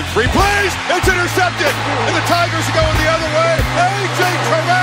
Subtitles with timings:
[0.00, 0.72] in three plays.
[0.96, 1.72] It's intercepted.
[2.08, 3.52] And the Tigers are going the other way.
[3.60, 4.20] A.J.
[4.48, 4.79] Terrell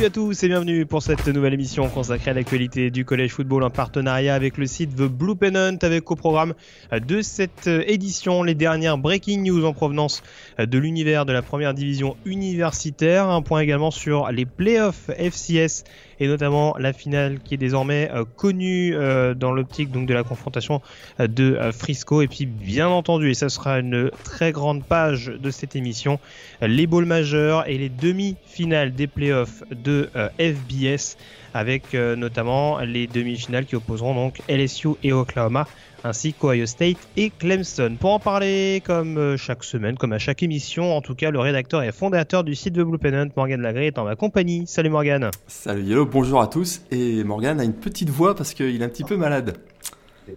[0.00, 3.64] Salut à tous et bienvenue pour cette nouvelle émission consacrée à l'actualité du collège football
[3.64, 6.54] en partenariat avec le site The Blue Pennant avec au programme
[6.90, 10.22] de cette édition les dernières breaking news en provenance
[10.58, 15.84] de l'univers de la première division universitaire, un point également sur les playoffs FCS
[16.20, 20.22] et notamment la finale qui est désormais euh, connue euh, dans l'optique donc de la
[20.22, 20.82] confrontation
[21.18, 22.22] euh, de Frisco.
[22.22, 26.20] Et puis bien entendu et ça sera une très grande page de cette émission
[26.60, 31.16] les bowls majeurs et les demi-finales des playoffs de FBS
[31.54, 35.66] avec notamment les demi-finales qui opposeront donc LSU et Oklahoma
[36.04, 37.96] ainsi qu'Ohio State et Clemson.
[37.98, 41.38] Pour en parler comme euh, chaque semaine, comme à chaque émission, en tout cas, le
[41.38, 44.64] rédacteur et fondateur du site The Blue Pennant, Morgan Lagré, est en ma compagnie.
[44.66, 45.30] Salut Morgan.
[45.46, 46.82] Salut Yellow, bonjour à tous.
[46.90, 49.56] Et Morgan a une petite voix parce qu'il est un petit peu malade.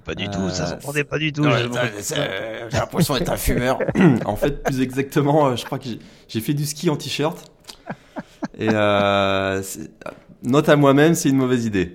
[0.06, 1.45] Pas du Euh, tout, ça s'entendait pas du tout.
[1.45, 1.67] Euh,
[2.17, 3.78] euh, J'ai l'impression d'être un fumeur.
[4.25, 5.86] en fait, plus exactement, euh, je crois que
[6.28, 7.52] j'ai- fait du ski en t-shirt.
[8.58, 9.91] Et euh, c'est-
[10.41, 11.94] note à moi-même, c'est une mauvaise idée.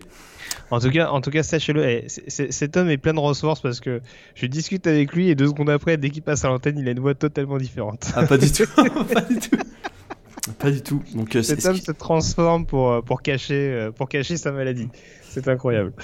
[0.70, 3.80] En tout cas, en tout cas, sachez-le, eh, cet homme est plein de ressources parce
[3.80, 4.00] que
[4.34, 6.90] je discute avec lui et deux secondes après, dès qu'il passe à l'antenne, il a
[6.90, 8.10] une voix totalement différente.
[8.14, 8.66] Ah, pas du tout.
[9.14, 9.56] pas du tout.
[10.58, 11.02] Pas du tout.
[11.14, 14.88] Donc, euh, Cet homme se transforme pour, euh, pour, cacher, euh, pour cacher sa maladie.
[15.22, 15.92] C'est incroyable.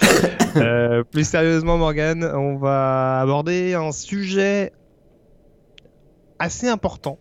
[0.56, 4.70] Euh, plus sérieusement, Morgan, on va aborder un sujet
[6.38, 7.18] assez important.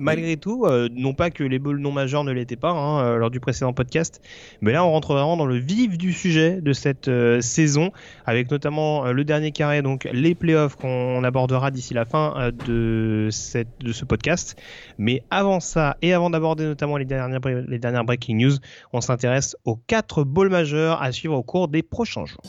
[0.00, 3.16] Malgré tout, euh, non pas que les bowls non majeurs ne l'étaient pas hein, euh,
[3.16, 4.22] lors du précédent podcast,
[4.60, 7.92] mais là on rentre vraiment dans le vif du sujet de cette euh, saison,
[8.24, 14.04] avec notamment le dernier carré, donc les playoffs qu'on abordera d'ici la fin de, ce
[14.04, 14.56] podcast.
[14.98, 18.56] Mais avant ça, et avant d'aborder notamment les dernières, bre- les dernières breaking news,
[18.92, 22.40] on s'intéresse aux quatre bowls majeurs à suivre au cours des prochains jours.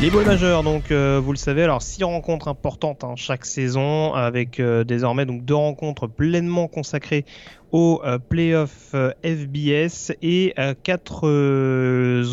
[0.00, 4.14] Les bowls majeurs, donc euh, vous le savez, alors six rencontres importantes hein, chaque saison,
[4.14, 7.26] avec euh, désormais donc deux rencontres pleinement consacrées
[7.70, 11.26] aux euh, playoffs FBS et quatre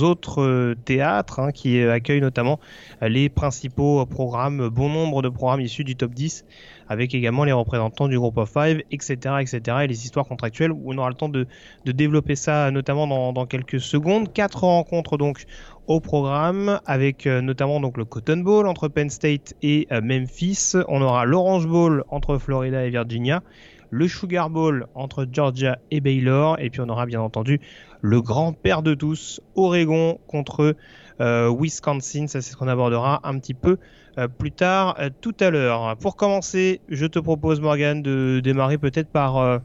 [0.02, 2.62] autres théâtres hein, qui accueillent notamment
[3.02, 6.46] les principaux programmes, bon nombre de programmes issus du top 10,
[6.90, 10.94] avec également les représentants du groupe of five, etc., etc., et les histoires contractuelles où
[10.94, 11.48] on aura le temps de,
[11.86, 14.32] développer ça notamment dans, quelques secondes.
[14.34, 15.46] Quatre rencontres donc
[15.88, 20.74] au programme avec euh, notamment donc le Cotton Bowl entre Penn State et euh, Memphis.
[20.88, 23.42] On aura l'Orange Bowl entre Florida et Virginia,
[23.90, 27.62] le Sugar Bowl entre Georgia et Baylor, et puis on aura bien entendu
[28.02, 30.76] le grand père de tous, Oregon contre
[31.22, 32.28] euh, Wisconsin.
[32.28, 33.78] Ça c'est ce qu'on abordera un petit peu
[34.26, 35.96] plus tard euh, tout à l'heure.
[35.98, 39.60] Pour commencer, je te propose Morgan de démarrer peut-être par euh,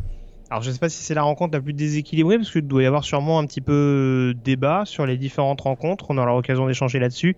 [0.50, 2.86] alors je sais pas si c'est la rencontre la plus déséquilibrée parce qu'il doit y
[2.86, 6.06] avoir sûrement un petit peu débat sur les différentes rencontres.
[6.10, 7.36] On aura l'occasion d'échanger là-dessus.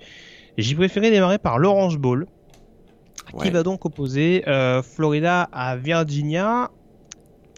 [0.58, 2.26] J'ai préféré démarrer par l'Orange Bowl
[3.41, 6.70] qui va donc opposer euh, Florida à Virginia.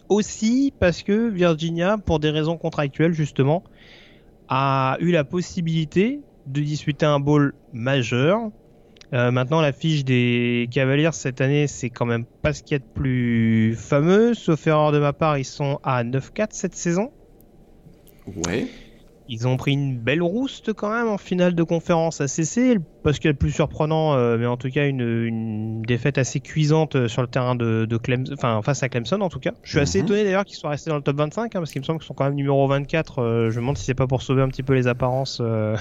[0.09, 3.63] Aussi parce que Virginia, pour des raisons contractuelles justement,
[4.47, 8.51] a eu la possibilité de disputer un bowl majeur.
[9.13, 12.75] Euh, maintenant, la fiche des Cavaliers cette année, c'est quand même pas ce qu'il y
[12.75, 14.33] a de plus fameux.
[14.33, 17.11] Sauf erreur de ma part, ils sont à 9-4 cette saison.
[18.35, 18.67] Ouais.
[19.29, 23.25] Ils ont pris une belle rouste quand même en finale de conférence ACC, parce qu'il
[23.25, 26.95] y a le plus surprenant, euh, mais en tout cas une, une défaite assez cuisante
[26.95, 29.51] euh, sur le terrain de, de Clemson, enfin face à Clemson en tout cas.
[29.63, 30.05] Je suis assez Mhm.
[30.05, 32.07] étonné d'ailleurs qu'ils soient restés dans le top 25, hein, parce qu'il me semble qu'ils
[32.07, 33.19] sont quand même numéro 24.
[33.21, 35.75] euh, je me demande si c'est pas pour sauver un petit peu les apparences euh,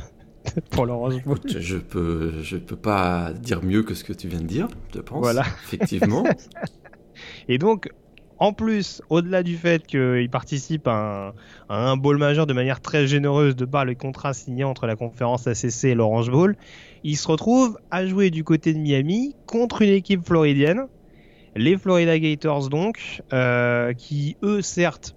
[0.70, 1.38] pour l'Orange Bowl.
[1.46, 5.00] Je, peux, je peux pas dire mieux que ce que tu viens de dire, je
[5.00, 5.20] pense.
[5.20, 5.42] Voilà.
[5.64, 6.24] Effectivement.
[7.48, 7.88] Et donc,
[8.38, 11.32] en plus, au-delà du fait qu'il participe à
[11.68, 14.86] un, à un bowl majeur de manière très généreuse de par le contrat signé entre
[14.86, 16.56] la conférence ACC et l'Orange Bowl,
[17.02, 20.86] il se retrouve à jouer du côté de Miami contre une équipe floridienne,
[21.54, 25.16] les Florida Gators donc, euh, qui eux certes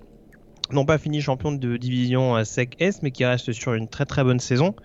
[0.72, 4.06] n'ont pas fini champion de division euh, SEC S, mais qui restent sur une très
[4.06, 4.76] très bonne saison.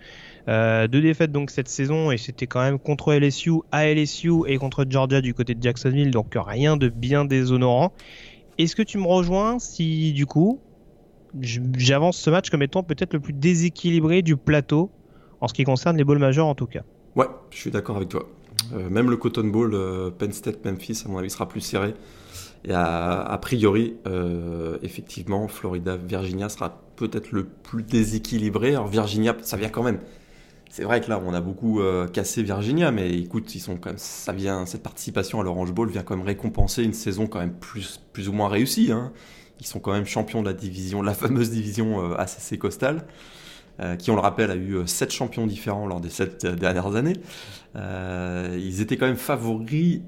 [0.48, 4.58] Euh, deux défaites donc cette saison et c'était quand même contre LSU à LSU et
[4.58, 7.92] contre Georgia du côté de Jacksonville donc rien de bien déshonorant.
[8.58, 10.60] Est-ce que tu me rejoins si du coup
[11.40, 14.90] j'avance ce match comme étant peut-être le plus déséquilibré du plateau
[15.40, 16.82] en ce qui concerne les bowls majeurs en tout cas?
[17.16, 18.28] Ouais, je suis d'accord avec toi.
[18.72, 21.94] Euh, même le Cotton Bowl, euh, Penn State, Memphis, à mon avis, sera plus serré.
[22.64, 28.70] Et a, priori, euh, effectivement, Florida, Virginia sera peut-être le plus déséquilibré.
[28.70, 29.98] Alors Virginia, ça vient quand même.
[30.74, 31.80] C'est vrai que là, on a beaucoup
[32.12, 33.62] cassé Virginia, mais écoute, ils
[33.96, 37.54] ça vient, cette participation à l'Orange Bowl vient quand même récompenser une saison quand même
[37.54, 38.90] plus, ou moins réussie.
[38.90, 39.12] Hein.
[39.60, 43.06] Ils sont quand même champions de la division, la fameuse division ACC Coastal.
[43.80, 46.54] Euh, qui, on le rappelle, a eu 7 euh, champions différents lors des 7 euh,
[46.54, 47.16] dernières années.
[47.74, 50.02] ils étaient quand même favoris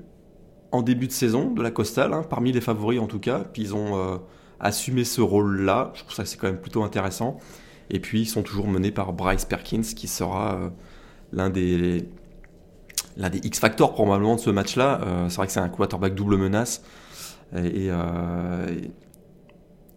[0.71, 3.41] en début de saison de la Costale, hein, parmi les favoris en tout cas.
[3.41, 4.21] Puis ils ont
[4.61, 5.93] assumé ce rôle-là.
[5.95, 7.39] Je trouve ça c'est quand même plutôt intéressant.
[7.91, 10.73] Et puis ils sont toujours menés par Bryce Perkins, qui sera
[11.33, 12.09] l'un des
[13.17, 15.01] l'un des X factors probablement de ce match-là.
[15.29, 16.83] c'est vrai que c'est un quarterback double menace.
[17.57, 17.91] Et,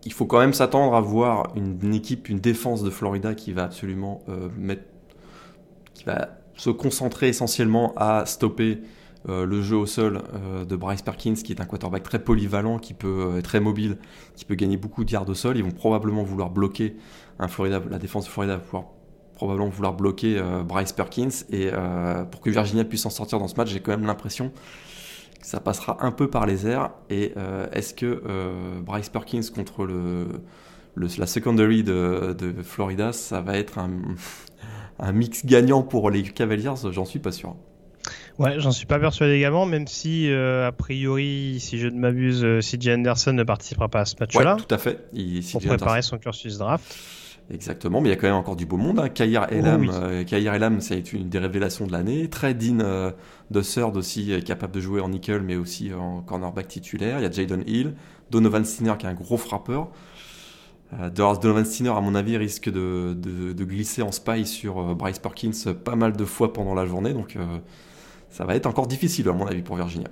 [0.06, 3.64] il faut quand même s'attendre à voir une, équipe, une défense de Florida qui va
[3.64, 4.84] absolument euh, mettre,
[5.94, 8.80] qui va se concentrer essentiellement à stopper
[9.28, 12.80] euh, le jeu au sol euh, de Bryce Perkins, qui est un quarterback très polyvalent,
[12.80, 13.98] qui peut être très mobile,
[14.36, 15.58] qui peut gagner beaucoup de yards au sol.
[15.58, 16.96] Ils vont probablement vouloir bloquer
[17.48, 18.86] Florida, la défense de Florida va pouvoir
[19.36, 21.30] probablement vouloir bloquer Bryce Perkins.
[21.50, 21.70] Et
[22.30, 24.52] pour que Virginia puisse en sortir dans ce match, j'ai quand même l'impression
[25.42, 26.92] ça passera un peu par les airs.
[27.10, 30.28] Et euh, est-ce que euh, Bryce Perkins contre le,
[30.96, 33.90] la secondary de, Florida, ça va être un,
[35.00, 36.74] un mix gagnant pour les Cavaliers?
[36.92, 37.56] J'en suis pas sûr.
[38.38, 42.46] Ouais, j'en suis pas persuadé également, même si, euh, a priori, si je ne m'abuse,
[42.62, 44.56] CJ Anderson ne participera pas à ce match-là.
[44.56, 45.06] Ouais, tout à fait.
[45.14, 46.96] Il, pour préparer son cursus draft.
[47.52, 49.00] Exactement, mais il y a quand même encore du beau monde.
[49.00, 49.10] Hein.
[49.10, 52.30] Kair oh Elam, euh, Elam, ça a été une des révélations de l'année.
[52.30, 53.12] Très Dean euh,
[53.50, 53.60] de
[53.98, 57.18] aussi, euh, capable de jouer en nickel, mais aussi en cornerback titulaire.
[57.18, 57.96] Il y a Jaden Hill,
[58.30, 59.90] Donovan Steiner qui est un gros frappeur.
[61.14, 65.96] Donovan Steiner, à mon avis, risque de, de, glisser en spy sur Bryce Perkins pas
[65.96, 67.38] mal de fois pendant la journée, donc
[68.32, 70.08] ça va être encore difficile, à mon avis, pour Virginia.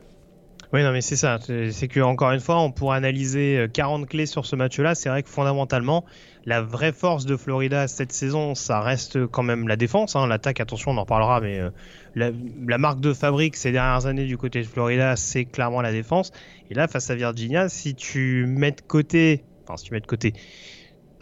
[0.74, 1.40] Oui, non, mais c'est ça.
[1.72, 4.94] C'est que encore une fois, on pourrait analyser 40 clés sur ce match-là.
[4.94, 6.06] C'est vrai que fondamentalement,
[6.48, 10.16] la vraie force de Florida cette saison, ça reste quand même la défense.
[10.16, 10.28] Hein.
[10.28, 11.72] L'attaque, attention, on en parlera, mais euh,
[12.16, 16.32] la, marque de fabrique ces dernières années du côté de Florida, c'est clairement la défense.
[16.72, 20.08] Et là, face à Virginia, si tu mets de côté, enfin, si tu mets de
[20.08, 20.32] côté,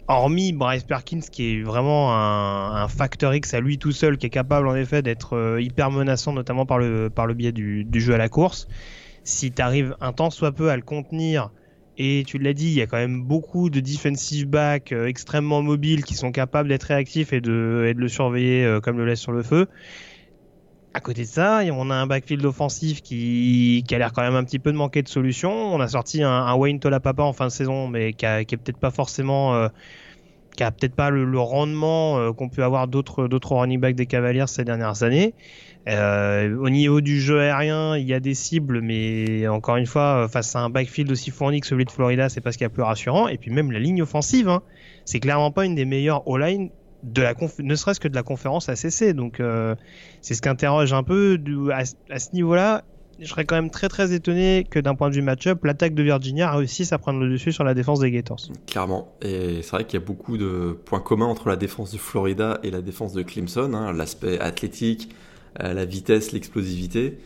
[0.06, 4.30] hormis Bryce Perkins, qui est vraiment un, facteur X à lui tout seul, qui est
[4.30, 8.14] capable en effet d'être euh, hyper menaçant, notamment par le, par biais du, du jeu
[8.14, 8.68] à la course,
[9.24, 11.50] si tu arrives un temps soit peu à le contenir
[11.98, 15.62] et tu l'as dit, il y a quand même beaucoup de defensive backs euh, extrêmement
[15.62, 19.32] mobiles qui sont capables d'être réactifs et de, le surveiller euh, comme le laisse sur
[19.32, 19.66] le feu.
[20.92, 24.44] À côté de ça, on a un backfield offensif qui, a l'air quand même un
[24.44, 25.74] petit peu de manquer de solutions.
[25.74, 28.90] On a sorti un, Wayne Tolapapa en fin de saison, mais qui, est peut-être pas
[28.90, 29.68] forcément, euh,
[30.56, 34.46] qui a peut-être pas le, rendement qu'on peut avoir d'autres d'autres running backs des Cavaliers
[34.46, 35.34] ces dernières années.
[35.88, 40.28] Euh, au niveau du jeu aérien, il y a des cibles, mais encore une fois,
[40.28, 42.66] face à un backfield aussi fourni que celui de Florida, c'est pas ce qu'il y
[42.66, 43.28] a plus rassurant.
[43.28, 44.62] Et puis même la ligne offensive, hein,
[45.04, 46.70] c'est clairement pas une des meilleures all-line
[47.02, 49.14] de la ne serait-ce que de la conférence ACC.
[49.14, 49.74] Donc euh,
[50.20, 51.38] c'est ce qui interroge un peu
[51.72, 52.84] à, ce niveau-là.
[53.18, 56.02] Je serais quand même très très étonné que d'un point de vue match-up, l'attaque de
[56.02, 58.50] Virginia réussisse à prendre le dessus sur la défense des Gators.
[58.66, 59.14] Clairement.
[59.22, 62.58] Et c'est vrai qu'il y a beaucoup de points communs entre la défense de Florida
[62.62, 63.72] et la défense de Clemson.
[63.72, 63.94] Hein.
[63.94, 67.18] L'aspect athlétique, euh, la vitesse, l'explosivité.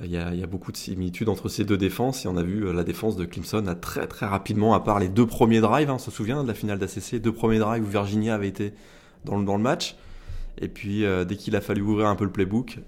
[0.00, 2.66] Euh, il y, a, beaucoup de similitudes entre ces deux défenses et on a vu
[2.66, 5.90] euh, la défense de Clemson a très très rapidement, à part les deux premiers drives,
[5.90, 8.72] hein, on se souvient de la finale d'ACC, deux premiers drives où Virginia avait été
[9.24, 9.96] dans le, dans le match.
[10.60, 12.78] Et puis dès qu'il a fallu ouvrir un peu le playbook,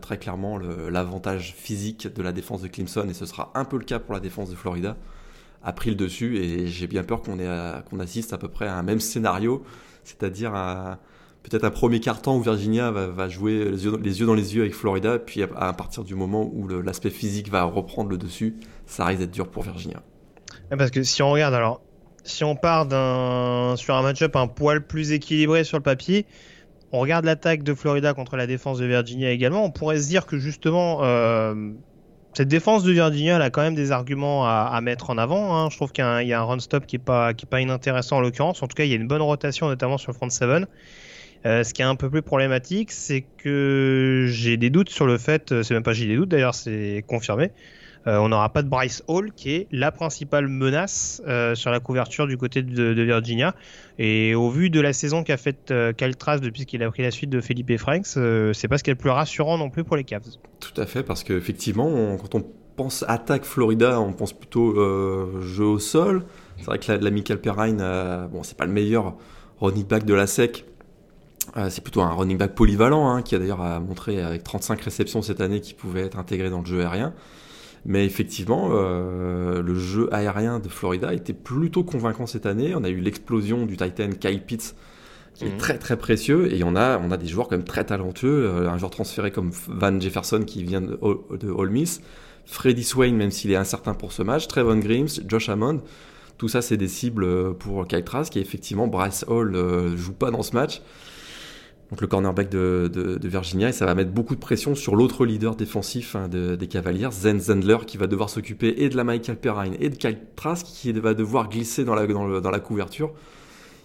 [0.00, 3.84] très clairement l'avantage physique de la défense de Clemson, et ce sera un peu le
[3.84, 4.96] cas pour la défense de Florida,
[5.64, 7.38] a pris le dessus et j'ai bien peur qu'on
[7.90, 9.64] qu'on assiste à peu près à un même scénario,
[10.04, 11.00] c'est-à-dire à,
[11.42, 13.84] peut-être un premier carton où Virginia va, jouer les
[14.20, 17.64] yeux, dans les yeux avec Florida, puis à, partir du moment où l'aspect physique va
[17.64, 18.56] reprendre le dessus,
[18.86, 20.02] ça risque d'être dur pour Virginia.
[20.76, 21.80] Parce que si on regarde, alors,
[22.24, 22.86] si on part
[23.76, 26.26] sur un match-up un poil plus équilibré sur le papier,
[26.92, 30.26] on regarde l'attaque de Florida contre la défense de Virginia également, on pourrait se dire
[30.26, 31.72] que justement, euh,
[32.34, 35.56] cette défense de Virginia elle a quand même des arguments à, mettre en avant.
[35.56, 35.70] Hein.
[35.70, 38.62] Je trouve qu'il y, a un run stop qui est pas pas inintéressant en l'occurrence.
[38.62, 40.66] En tout cas, il y a une bonne rotation notamment sur le front 7.
[41.44, 45.18] Euh, ce qui est un peu plus problématique, c'est que j'ai des doutes sur le
[45.18, 47.50] fait, euh, c'est même pas j'ai des doutes d'ailleurs, c'est confirmé.
[48.06, 51.22] Euh, on n'aura pas de Bryce Hall qui est la principale menace
[51.54, 53.54] sur la couverture du côté de, Virginia.
[53.98, 57.12] Et au vu de la saison qu'a faite Kyle Trask depuis qu'il a pris la
[57.12, 59.96] suite de Felipe Franks, c'est pas ce qui est le plus rassurant non plus pour
[59.96, 60.24] les Cavs.
[60.58, 62.44] Tout à fait, parce qu'effectivement, quand on
[62.74, 64.74] pense attaque Florida, on pense plutôt
[65.40, 66.24] jeu au sol.
[66.56, 67.84] C'est vrai que la, Michael Perrine,
[68.32, 69.14] bon, c'est pas le meilleur
[69.60, 70.64] running back de la SEC.
[71.68, 75.40] C'est plutôt un running back polyvalent, hein, qui a d'ailleurs montré avec 35 réceptions cette
[75.40, 77.12] année qu'il pouvait être intégré dans le jeu aérien.
[77.84, 82.74] Mais effectivement, euh, le jeu aérien de Florida était plutôt convaincant cette année.
[82.76, 84.76] On a eu l'explosion du Titan Kyle Pitts,
[85.34, 85.56] qui est mhm.
[85.58, 86.52] très très précieux.
[86.54, 88.46] Et on a, on a des joueurs quand même très talentueux.
[88.46, 90.96] Euh, un joueur transféré comme Van Jefferson qui vient de,
[91.36, 92.00] de Ole Miss.
[92.44, 94.46] Freddy Swain, même s'il est incertain pour ce match.
[94.46, 95.80] Trevon Grimes, Josh Hammond.
[96.38, 98.36] Tout ça, c'est des cibles euh, pour Kyle Trask.
[98.36, 100.82] Et effectivement, Bryce Hall ne joue pas dans ce match
[101.92, 105.54] donc le cornerback de, Virginia, et ça va mettre beaucoup de pression sur l'autre leader
[105.56, 109.76] défensif hein, des Cavaliers, Zen Zendler, qui va devoir s'occuper et de la Michael Perrine
[109.78, 113.12] et de Kyle Trask, qui va devoir glisser dans la, couverture.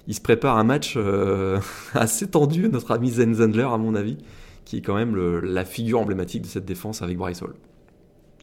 [0.07, 1.59] Il se prépare un match euh,
[1.93, 4.17] assez tendu, notre ami Zen Zendler, à mon avis,
[4.63, 7.55] qui est quand même la figure emblématique de cette défense avec Bryce Hall.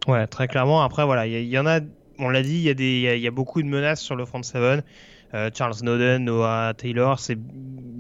[0.07, 0.83] Ouais, très clairement.
[0.83, 1.81] Après, voilà, il y, en a,
[2.19, 4.85] on l'a dit, il y, y, a beaucoup de menaces sur le front 7.
[5.33, 7.39] Euh, Charles Snowden, Noah Taylor, c'est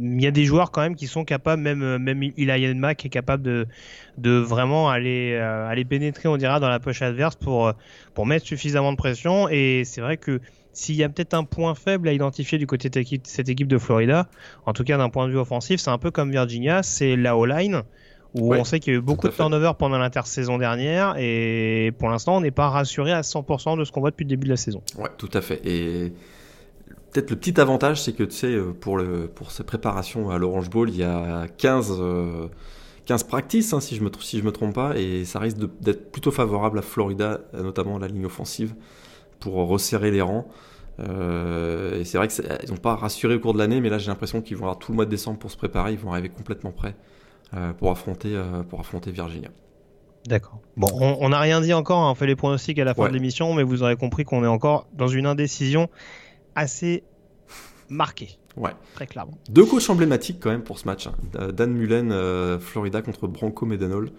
[0.00, 3.04] il y a des joueurs quand même qui sont capables, même euh, même Eli Mack
[3.06, 3.66] est capable de
[4.18, 7.72] de vraiment aller euh, aller pénétrer, on dira, dans la poche adverse pour
[8.14, 9.48] pour mettre suffisamment de pression.
[9.48, 10.40] Et c'est vrai que
[10.72, 13.78] s'il y a peut-être un point faible à identifier du côté de cette équipe de
[13.78, 14.28] Florida,
[14.66, 17.36] en tout cas d'un point de vue offensif, c'est un peu comme Virginia, c'est la
[17.36, 17.82] O-line
[18.34, 22.08] où on sait qu'il y a eu beaucoup de turnover pendant l'intersaison dernière et pour
[22.08, 24.50] l'instant on n'est pas rassuré à 100% de ce qu'on voit depuis le début de
[24.50, 24.82] la saison.
[24.98, 25.60] Ouais, tout à fait.
[25.64, 26.12] Et
[27.14, 30.38] peut-être le petit avantage, c'est que tu sais, euh, pour, le, pour ces préparations à
[30.38, 31.88] l'Orange Bowl, il y a 15,
[33.06, 35.58] 15 euh, practices, hein, si je me si je me trompe pas, et ça risque
[35.80, 38.74] d'être plutôt favorable à Florida, euh, notamment la ligne offensive,
[39.38, 40.48] pour resserrer les rangs.
[40.98, 44.42] et c'est vrai qu'ils n'ont pas rassuré au cours de l'année, mais là j'ai l'impression
[44.42, 46.72] qu'ils vont avoir tout le mois de décembre pour se préparer, ils vont arriver complètement
[46.72, 46.96] prêts
[47.78, 49.50] pour, affronter, pour affronter Virginia.
[50.26, 50.60] D'accord.
[50.76, 53.12] Bon, on n'a rien dit encore, hein, on fait les pronostics à la fin de
[53.12, 55.90] l'émission, mais vous aurez compris qu'on est encore dans une indécision
[56.54, 57.04] assez
[57.88, 58.38] marqué.
[58.56, 58.70] Ouais.
[58.94, 59.38] Très clairement.
[59.48, 61.08] Deux coachs emblématiques quand même pour ce match.
[61.08, 61.48] Hein.
[61.52, 64.10] Dan Mullen, euh, Florida contre Branco Medanol.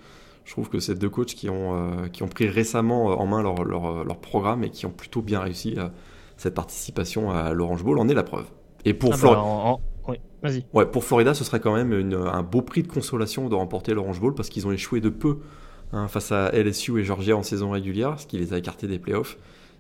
[0.43, 3.25] Je trouve que c'est deux coachs qui ont, euh, qui ont pris récemment euh, en
[3.25, 5.75] main leur, leur, programme et qui ont plutôt bien réussi
[6.37, 8.45] cette participation à l'Orange Bowl en est la preuve.
[8.83, 9.41] Et pour, ah Florida.
[10.43, 13.95] Bah, ouais, pour Florida, ce serait quand même un beau prix de consolation de remporter
[13.95, 15.39] l'Orange Bowl parce qu'ils ont échoué de peu
[15.91, 18.99] hein, face à LSU et Georgia en saison régulière, ce qui les a écartés des
[18.99, 19.37] playoffs.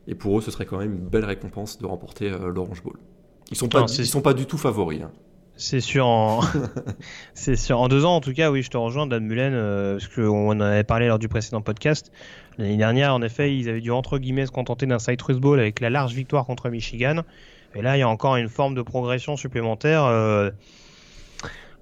[0.07, 2.97] Et pour eux, ce serait quand même une belle récompense de remporter euh, l'Orange Bowl.
[3.51, 5.01] Ils sont pas, ils sont pas du tout favoris.
[5.01, 5.11] Hein.
[5.57, 6.41] C'est sûr, en...
[7.33, 7.79] c'est sûr.
[7.79, 10.49] En deux ans, en tout cas, oui, je te rejoins, Dan Mullen, euh, parce qu'on
[10.49, 12.11] en avait parlé lors du précédent podcast.
[12.57, 15.79] L'année dernière, en effet, ils avaient dû entre guillemets se contenter d'un Citrus Bowl avec
[15.79, 17.21] la large victoire contre Michigan.
[17.73, 20.03] Et là, il y a encore une forme de progression supplémentaire.
[20.05, 20.51] Euh,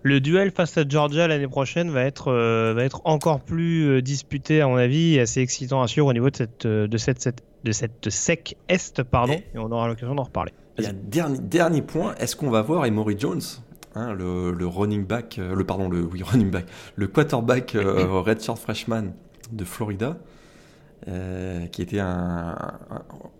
[0.03, 4.67] le duel face à Georgia l'année prochaine va être, va être encore plus disputé, à
[4.67, 8.09] mon avis, et assez excitant à suivre au niveau de cette, de cette de cette
[8.09, 10.51] sec Est, pardon, et, on aura l'occasion d'en reparler.
[10.77, 13.41] Dernier, dernier point, est-ce qu'on va voir Emory Jones
[13.95, 18.57] hein, le, running back, euh, le pardon, le oui, running back, le quarterback euh, redshirt
[18.57, 19.13] freshman
[19.51, 20.17] de Florida,
[21.07, 22.55] euh, qui était un,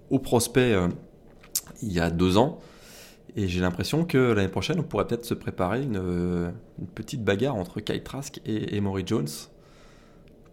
[0.09, 0.75] haut prospect
[1.81, 2.59] il y a deux ans.
[3.35, 6.53] Et j'ai l'impression que l'année prochaine, on pourrait peut-être se préparer une,
[6.93, 9.27] petite bagarre entre Kyle Trask et Emory Jones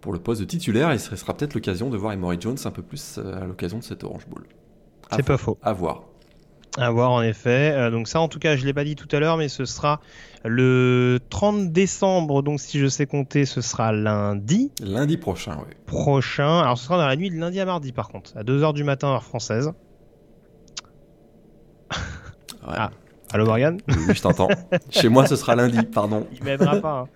[0.00, 2.70] pour le poste de titulaire et ce sera peut-être l'occasion de voir Emory Jones un
[2.70, 4.46] peu plus euh, à l'occasion de cette Orange Bowl.
[5.12, 5.58] C'est pas faux.
[5.62, 6.04] À voir.
[6.78, 7.72] À voir en effet.
[7.72, 9.64] Euh, donc ça en tout cas je l'ai pas dit tout à l'heure mais ce
[9.64, 10.00] sera
[10.44, 14.70] le 30 décembre donc si je sais compter ce sera lundi.
[14.80, 15.74] Lundi prochain oui.
[15.84, 16.60] Prochain.
[16.60, 18.84] Alors ce sera dans la nuit de lundi à mardi par contre à 2h du
[18.84, 19.72] matin heure française.
[22.70, 22.76] Ouais.
[22.78, 22.90] Ah.
[23.32, 24.48] Allô Morgan Oui je t'entends.
[24.90, 26.26] Chez moi ce sera lundi pardon.
[26.32, 26.98] Il m'aidera pas.
[27.00, 27.08] Hein.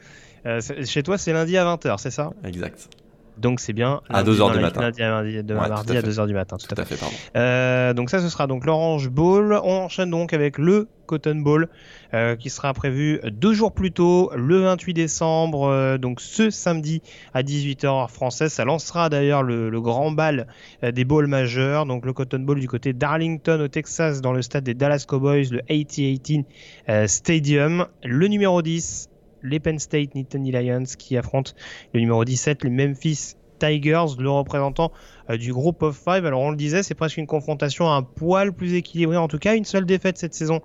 [0.47, 2.33] Euh, chez toi, c'est lundi à 20h, c'est ça?
[2.45, 2.89] Exact.
[3.39, 4.01] Donc c'est bien.
[4.09, 4.81] À 2h du matin.
[4.83, 6.57] Lundi à mardi, mardi à, 2h du matin.
[6.57, 6.97] Tout, à fait.
[6.97, 7.15] pardon.
[7.37, 9.59] Euh, donc ça, ce sera donc l'Orange Bowl.
[9.65, 11.69] On enchaîne donc avec le Cotton Bowl
[12.15, 17.03] euh, qui sera prévu deux jours plus tôt, le 28 décembre, euh, donc ce samedi
[17.35, 18.53] à 18h française.
[18.53, 20.47] Ça lancera d'ailleurs le, le, grand bal
[20.83, 21.87] des bowls majeurs.
[21.87, 25.49] Donc le Cotton Bowl du côté d'Arlington au Texas dans le stade des Dallas Cowboys,
[25.51, 26.45] le AT-18
[27.07, 27.87] Stadium.
[28.03, 29.11] Le numéro 10
[29.45, 31.53] les Penn State Nittany Lions qui affrontent
[31.93, 34.91] le numéro 17, les Memphis Tigers, le représentant
[35.31, 36.27] euh, du groupe of five.
[36.27, 39.17] Alors on le disait, c'est presque une confrontation un poil plus équilibrée.
[39.17, 40.61] En tout cas, une seule défaite cette saison.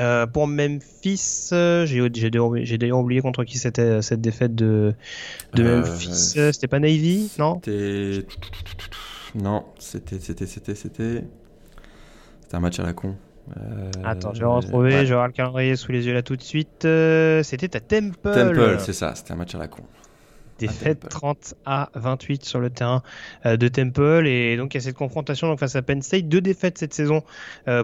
[0.00, 4.94] Euh, pour Memphis, euh, j'ai d'ailleurs oublié contre qui c'était cette défaite de,
[5.54, 6.34] de Memphis.
[6.52, 7.60] C'était pas Navy, non?
[9.34, 11.24] Non, c'était c'était c'était c'était
[12.42, 13.16] c'était un match à la con.
[13.56, 16.36] Euh, Attends, je vais retrouver, je vais avoir le calendrier sous les yeux là tout
[16.36, 16.84] de suite.
[16.84, 18.18] Euh, c'était à Temple.
[18.22, 19.82] Temple, c'est ça, c'était un match à la con.
[20.58, 23.04] Défaite 30 à 28 sur le terrain
[23.44, 24.26] de Temple.
[24.26, 26.26] Et donc, il y a cette confrontation donc, face à Penn State.
[26.26, 27.22] Deux défaites cette saison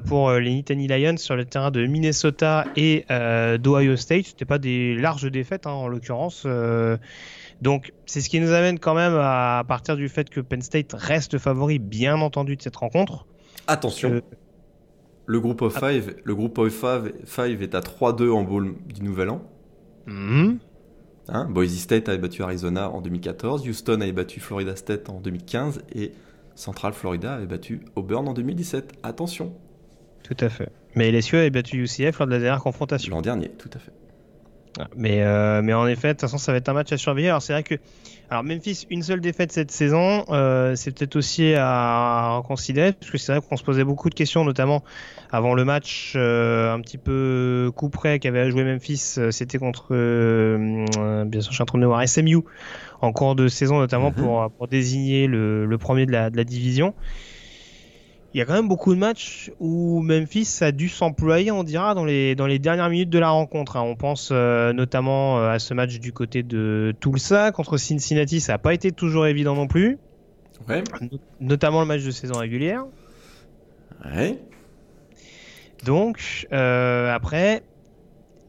[0.06, 3.04] pour les Nittany Lions sur le terrain de Minnesota et
[3.60, 4.26] d'Ohio State.
[4.26, 6.48] C'était pas des larges défaites, hein, en l'occurrence.
[7.62, 10.94] Donc, c'est ce qui nous amène quand même à, partir du fait que Penn State
[10.94, 13.26] reste favori, bien entendu, de cette rencontre.
[13.66, 14.20] Attention.
[15.26, 19.30] Le groupe of 5 le groupe of five, est à 3-2 en bowl du Nouvel
[19.30, 19.42] An.
[20.06, 25.82] Hein, Boise State a battu Arizona en 2014, Houston a battu Florida State en 2015
[25.94, 26.12] et
[26.54, 28.92] Central Florida a battu Auburn en 2017.
[29.02, 29.54] Attention.
[30.22, 30.70] Tout à fait.
[30.94, 33.14] Mais LSU a battu UCF lors de la dernière confrontation.
[33.14, 33.92] L'an dernier, tout à fait.
[34.96, 37.28] Mais, euh, mais en effet, de toute façon, ça va être un match à surveiller.
[37.28, 37.76] Alors, c'est vrai que
[38.30, 43.18] alors Memphis, une seule défaite cette saison, euh, c'est peut-être aussi à considérer, parce que
[43.18, 44.82] c'est vrai qu'on se posait beaucoup de questions, notamment
[45.30, 51.40] avant le match euh, un petit peu coup près qu'avait joué Memphis, c'était contre, bien
[51.40, 52.38] sûr, je suis en train de voir SMU
[53.02, 54.14] en cours de saison, notamment mm-hmm.
[54.14, 56.94] pour, pour désigner le, le premier de la, de la division
[58.34, 61.94] il y a quand même beaucoup de matchs où Memphis a dû s'employer, on dira,
[61.94, 63.76] dans les, dans les dernières minutes de la rencontre.
[63.76, 63.82] Hein.
[63.82, 68.54] On pense euh, notamment euh, à ce match du côté de Tulsa contre Cincinnati, ça
[68.54, 69.98] n'a pas été toujours évident non plus.
[70.68, 70.82] Ouais.
[71.40, 72.84] Notamment le match de saison régulière.
[74.04, 74.36] Ouais.
[75.84, 77.62] Donc, euh, après,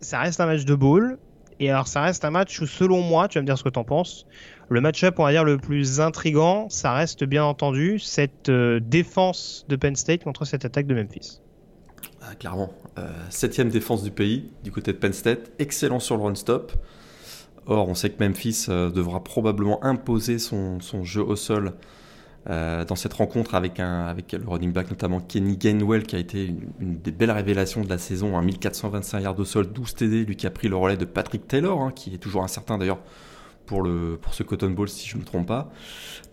[0.02, 1.20] ça reste un match de ball.
[1.60, 3.70] Et alors, ça reste un match où, selon moi, tu vas me dire ce que
[3.70, 4.26] tu en penses,
[4.70, 9.66] le match-up, on va dire, le plus intrigant, ça reste bien entendu cette euh, défense
[9.70, 11.40] de Penn State contre cette attaque de Memphis.
[12.22, 12.74] Ah, clairement.
[12.98, 15.52] Euh, septième défense du pays, du côté de Penn State.
[15.60, 16.72] Excellent sur le run-stop.
[17.68, 21.74] Or, on sait que Memphis euh, devra probablement imposer son, jeu au sol
[22.48, 27.00] dans cette rencontre avec, un, le running back, notamment Kenny Gainwell, qui a été une,
[27.00, 28.40] des belles révélations de la saison.
[28.40, 31.82] 1425 yards au sol, 12 TD, lui qui a pris le relais de Patrick Taylor,
[31.82, 33.00] hein, qui est toujours incertain d'ailleurs
[33.66, 35.72] pour, le, pour ce Cotton Bowl, si je ne me trompe pas.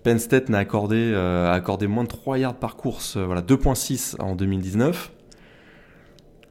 [0.02, 4.20] Penn State n'a accordé, euh, accordé moins de 3 yards par course, euh, voilà, 2.6
[4.20, 5.12] en 2019.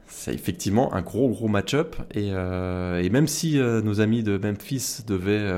[0.06, 1.96] C'est effectivement un gros gros match-up.
[2.14, 5.50] Et, euh, même si nos amis de Memphis devaient,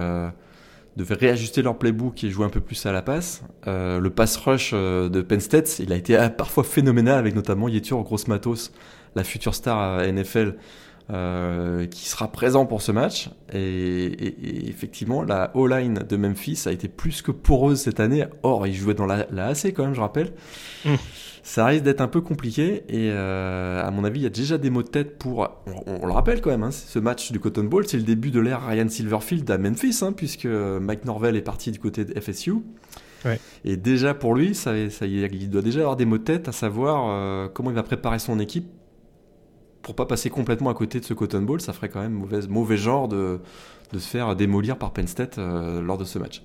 [0.97, 4.73] devaient réajuster leur playbook et jouer un peu plus à la passe, le pass rush
[4.73, 8.73] de Penn State, il a été parfois phénoménal avec notamment Yetur Gross Matos,
[9.17, 10.55] la future star NFL
[11.11, 13.31] euh, qui sera présent pour ce match.
[13.53, 18.25] Et, effectivement, la O-line de Memphis a été plus que poreuse cette année.
[18.43, 20.33] Or, il jouait dans la, AC quand même, je rappelle.
[20.85, 20.95] Mm.
[21.43, 22.85] Ça risque d'être un peu compliqué.
[22.89, 25.49] Et euh, à mon avis, il y a déjà des mots de tête pour.
[25.87, 28.41] On, le rappelle quand même, hein, ce match du Cotton Bowl, c'est le début de
[28.41, 32.55] l'ère Ryan Silverfield à Memphis, hein, puisque Mike Norvell est parti du côté de FSU.
[33.65, 36.53] Et déjà pour lui, ça, ça, il doit déjà avoir des mots de tête à
[36.53, 38.67] savoir euh, comment il va préparer son équipe
[39.85, 42.41] pour pas passer complètement à côté de ce Cotton Bowl, ça ferait quand même mauvais,
[42.49, 43.41] mauvais genre de,
[43.93, 46.43] de se faire démolir par Penn State euh, lors de ce match.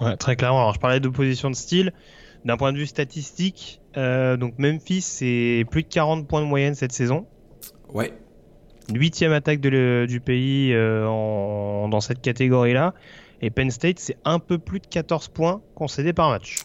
[0.00, 0.60] Ouais, très clairement.
[0.60, 1.92] Alors, je parlais d'opposition de style.
[2.44, 6.76] D'un point de vue statistique, euh, donc Memphis, c'est plus de 40 points de moyenne
[6.76, 7.26] cette saison.
[7.92, 8.12] Ouais.
[8.94, 12.94] Huitième attaque de du pays euh, en, dans cette catégorie-là.
[13.42, 16.58] Et Penn State, c'est un peu plus de 14 points concédés par match.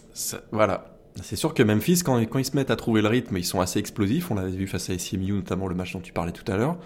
[0.51, 0.92] voilà.
[1.21, 3.79] C'est sûr que Memphis, quand, ils se mettent à trouver le rythme, ils sont assez
[3.79, 4.31] explosifs.
[4.31, 6.77] On l'avait vu face à SMU, notamment le match dont tu parlais tout à l'heure.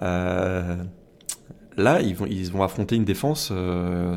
[0.00, 0.76] Euh,
[1.76, 4.16] là, ils vont, affronter une défense euh,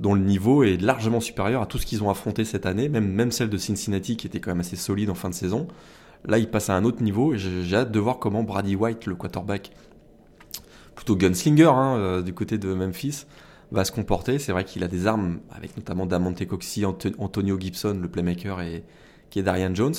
[0.00, 3.10] dont le niveau est largement supérieur à tout ce qu'ils ont affronté cette année, même,
[3.10, 5.66] même celle de Cincinnati qui était quand même assez solide en fin de saison.
[6.26, 9.06] Là, ils passent à un autre niveau et j'ai hâte de voir comment Brady White,
[9.06, 9.72] le quarterback,
[10.94, 13.26] plutôt gunslinger hein, euh, du côté de Memphis,
[13.74, 14.38] va se comporter.
[14.38, 18.84] C'est vrai qu'il a des armes, avec notamment Damonte Coxie, Antonio Gibson, le playmaker, et
[19.30, 19.94] qui est Darian Jones.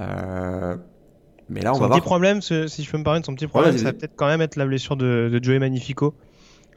[0.00, 0.76] Euh,
[1.48, 3.76] mais là, on son va petit problème, si je peux me permettre, son petit problème,
[3.78, 6.14] ça va peut-être quand même être la blessure de, de Joey Magnifico,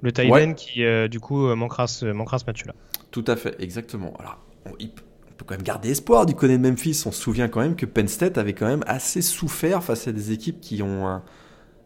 [0.02, 2.74] le Thaïlande qui, euh, du coup, manquera ce, manquera ce match-là.
[3.12, 4.14] Tout à fait, exactement.
[4.20, 7.04] Alors, on, peut quand même garder espoir du côté de Memphis.
[7.06, 10.12] On se souvient quand même que Penn State avait quand même assez souffert face à
[10.12, 11.20] des équipes qui ont un, euh,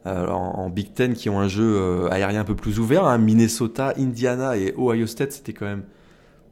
[0.06, 3.06] en, Big Ten qui ont un jeu euh, aérien un peu plus ouvert.
[3.06, 3.18] Hein.
[3.18, 5.84] Minnesota, Indiana et Ohio State, c'était quand même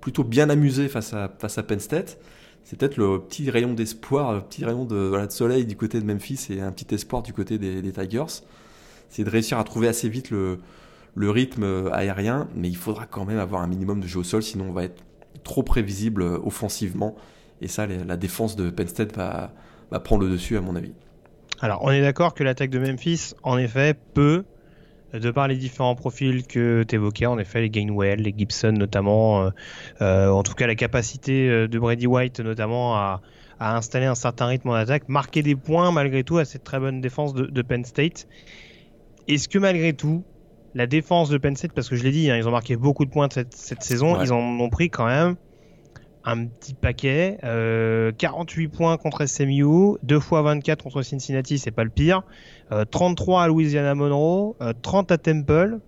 [0.01, 2.17] plutôt bien amusé face à, face à Penn State.
[2.63, 6.47] C'est peut-être le petit rayon d'espoir, le petit rayon de, soleil du côté de Memphis
[6.49, 8.41] et un petit espoir du côté des, Tigers.
[9.09, 10.59] C'est de réussir à trouver assez vite le,
[11.15, 14.65] rythme aérien, mais il faudra quand même avoir un minimum de jeu au sol, sinon
[14.69, 15.03] on va être
[15.43, 17.15] trop prévisible offensivement.
[17.61, 19.51] Et ça, la défense de Penn State va
[20.03, 20.93] prendre le dessus, à mon avis.
[21.63, 24.43] Alors, on est d'accord que l'attaque de Memphis, en effet, peut,
[25.13, 29.43] de par les différents profils que tu évoquais, en effet, les Gainwell, les Gibson notamment,
[29.43, 29.49] euh,
[30.01, 33.21] euh, en tout cas la capacité euh, de Brady White notamment à,
[33.61, 36.99] installer un certain rythme en attaque, marquer des points malgré tout à cette très bonne
[36.99, 38.27] défense de, Penn State.
[39.29, 40.25] Est-ce que malgré tout,
[40.73, 43.05] la défense de Penn State, parce que je l'ai dit, hein, ils ont marqué beaucoup
[43.05, 45.37] de points cette, cette saison, ils en ont pris quand même
[46.25, 47.37] un petit paquet.
[48.17, 52.23] 48 points contre SMU, 2 fois 24 contre Cincinnati, c'est pas le pire.
[52.91, 55.79] 33 à Louisiana Monroe, 30 à Temple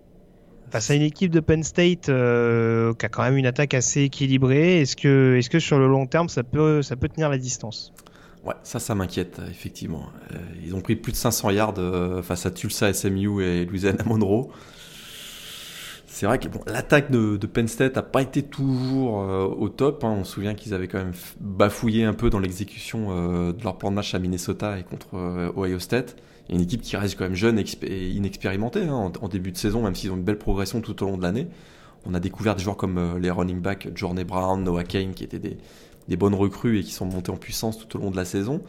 [0.70, 4.02] face à une équipe de Penn State euh, qui a quand même une attaque assez
[4.02, 4.80] équilibrée.
[4.80, 6.80] Est-ce que, sur le long terme, ça peut,
[7.14, 7.92] tenir la distance?
[8.44, 10.06] Ouais, ça, ça m'inquiète, effectivement.
[10.32, 14.04] Euh, ils ont pris plus de 500 yards euh, face à Tulsa, SMU et Louisiana
[14.04, 14.50] Monroe.
[16.16, 19.16] C'est vrai que l'attaque de, Penn State n'a pas été toujours
[19.58, 20.02] au top.
[20.02, 20.16] Hein.
[20.20, 23.08] On se souvient qu'ils avaient quand même bafouillé un peu dans l'exécution
[23.52, 25.08] de leur plan de match à Minnesota et contre
[25.54, 26.16] Ohio State
[26.48, 29.94] une équipe qui reste quand même jeune et inexpérimentée hein, en, début de saison, même
[29.94, 31.48] s'ils ont une belle progression tout au long de l'année.
[32.04, 35.24] On a découvert des joueurs comme euh, les running backs Journey Brown, Noah Kane, qui
[35.24, 38.24] étaient des, bonnes recrues et qui sont montés en puissance tout au long de la
[38.24, 38.62] saison.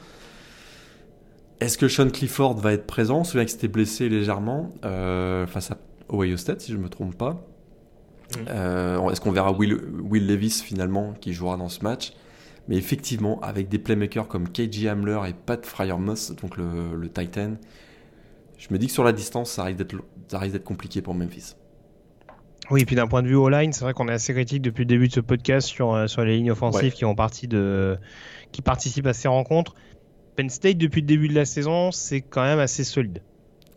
[1.59, 3.19] Est-ce que Sean Clifford va être présent?
[3.19, 5.77] On se souvient qu'il s'était blessé légèrement euh, face à
[6.11, 7.33] Ohio State, si je ne me trompe pas.
[8.35, 8.45] Mm.
[8.49, 12.13] Euh, est-ce qu'on verra Will, Will Levis finalement qui jouera dans ce match?
[12.67, 17.53] Mais effectivement, avec des playmakers comme KJ Hamler et Pat Fryermuth, donc le, Titan,
[18.57, 21.55] je me dis que sur la distance, ça risque d'être compliqué pour Memphis.
[22.69, 24.81] Oui, et puis d'un point de vue all-line, c'est vrai qu'on est assez critique depuis
[24.81, 27.97] le début de ce podcast sur, euh, sur les lignes offensives qui, ont partie de,
[28.51, 29.73] qui participent à ces rencontres.
[30.35, 33.21] Penn State, depuis le début de la saison, c'est quand même assez solide.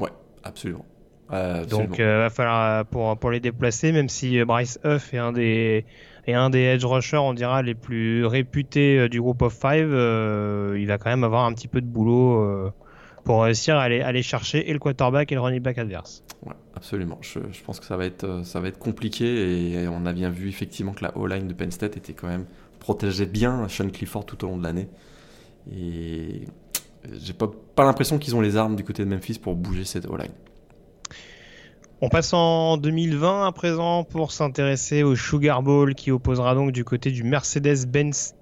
[0.01, 0.11] Ouais,
[0.43, 0.85] absolument.
[1.31, 5.33] Donc, il euh, va falloir, pour, pour les déplacer, même si Bryce Huff est un
[5.33, 5.85] des,
[6.27, 9.91] et un des edge rushers, on dira, les plus réputés euh, du groupe of five,
[9.93, 12.73] euh, il va quand même avoir un petit peu de boulot euh,
[13.25, 16.23] pour réussir à aller, aller, chercher et le quarterback et le running back adverse.
[16.45, 17.19] Ouais, absolument.
[17.21, 20.49] Je, pense que ça va être, ça va être compliqué et, on a bien vu
[20.49, 22.47] effectivement que la O-line de Penn State était quand même
[22.79, 24.89] protégeait bien Sean Clifford tout au long de l'année.
[25.71, 26.43] Et
[27.21, 30.07] j'ai pas, pas l'impression qu'ils ont les armes du côté de Memphis pour bouger cette
[30.07, 30.33] O-line.
[32.03, 36.83] On passe en 2020 à présent pour s'intéresser au Sugar Bowl qui opposera donc du
[36.83, 38.35] côté du Mercedes-Benz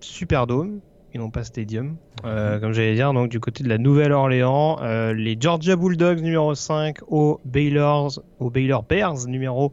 [0.00, 0.80] Superdome
[1.12, 2.60] et non pas Stadium, euh, mhm.
[2.60, 7.00] comme j'allais dire, donc du côté de la Nouvelle-Orléans, euh, les Georgia Bulldogs numéro 5
[7.06, 9.72] au Baylor, au Baylor Bears numéro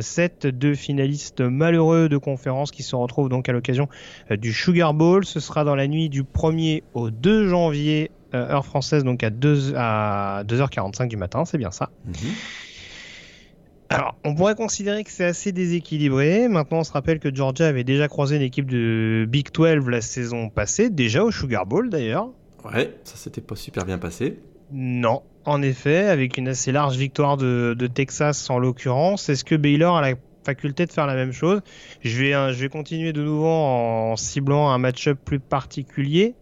[0.00, 3.88] 7, euh, deux finalistes malheureux de conférence qui se retrouvent donc à l'occasion
[4.30, 5.24] du Sugar Bowl.
[5.24, 9.30] Ce sera dans la nuit du 1er au 2 janvier euh, heure française, donc à,
[9.30, 11.90] 2, à 2h45 du matin, c'est bien ça.
[12.04, 12.14] Mhm.
[13.90, 16.46] Alors, on pourrait considérer que c'est assez déséquilibré.
[16.48, 20.02] Maintenant, on se rappelle que Georgia avait déjà croisé une équipe de Big 12 la
[20.02, 22.28] saison passée, déjà au Sugar Bowl d'ailleurs.
[22.64, 24.40] Ouais, ça s'était pas super bien passé.
[24.72, 29.30] Non, en effet, avec une assez large victoire de, Texas en l'occurrence.
[29.30, 31.62] Est-ce que Baylor a la faculté de faire la même chose?
[32.02, 36.34] Je vais, je vais continuer de nouveau en ciblant un match-up plus particulier.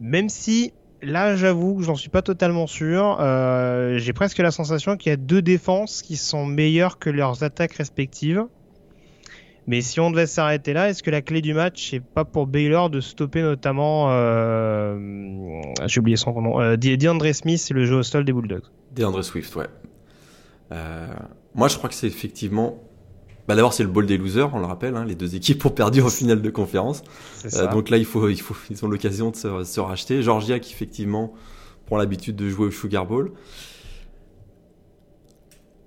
[0.00, 3.18] Même si là, j'avoue que j'en suis pas totalement sûr.
[3.20, 7.42] Euh, j'ai presque la sensation qu'il y a deux défenses qui sont meilleures que leurs
[7.42, 8.44] attaques respectives.
[9.66, 12.46] Mais si on devait s'arrêter là, est-ce que la clé du match c'est pas pour
[12.46, 15.62] Baylor de stopper notamment, euh...
[15.86, 18.64] j'ai oublié son nom, euh, DeAndre Smith et le jeu au sol des Bulldogs?
[18.92, 19.68] DeAndre Swift, ouais.
[20.72, 21.06] Euh,
[21.54, 22.82] moi, je crois que c'est effectivement
[23.50, 24.94] bah D'abord, c'est le bol des losers, on le rappelle.
[24.94, 27.02] Hein, les deux équipes ont perdu en finale de conférence.
[27.52, 30.22] Euh, donc là, il faut, il faut, ils ont l'occasion de se, racheter.
[30.22, 31.34] Georgia, qui effectivement
[31.86, 33.32] prend l'habitude de jouer au Sugar Bowl.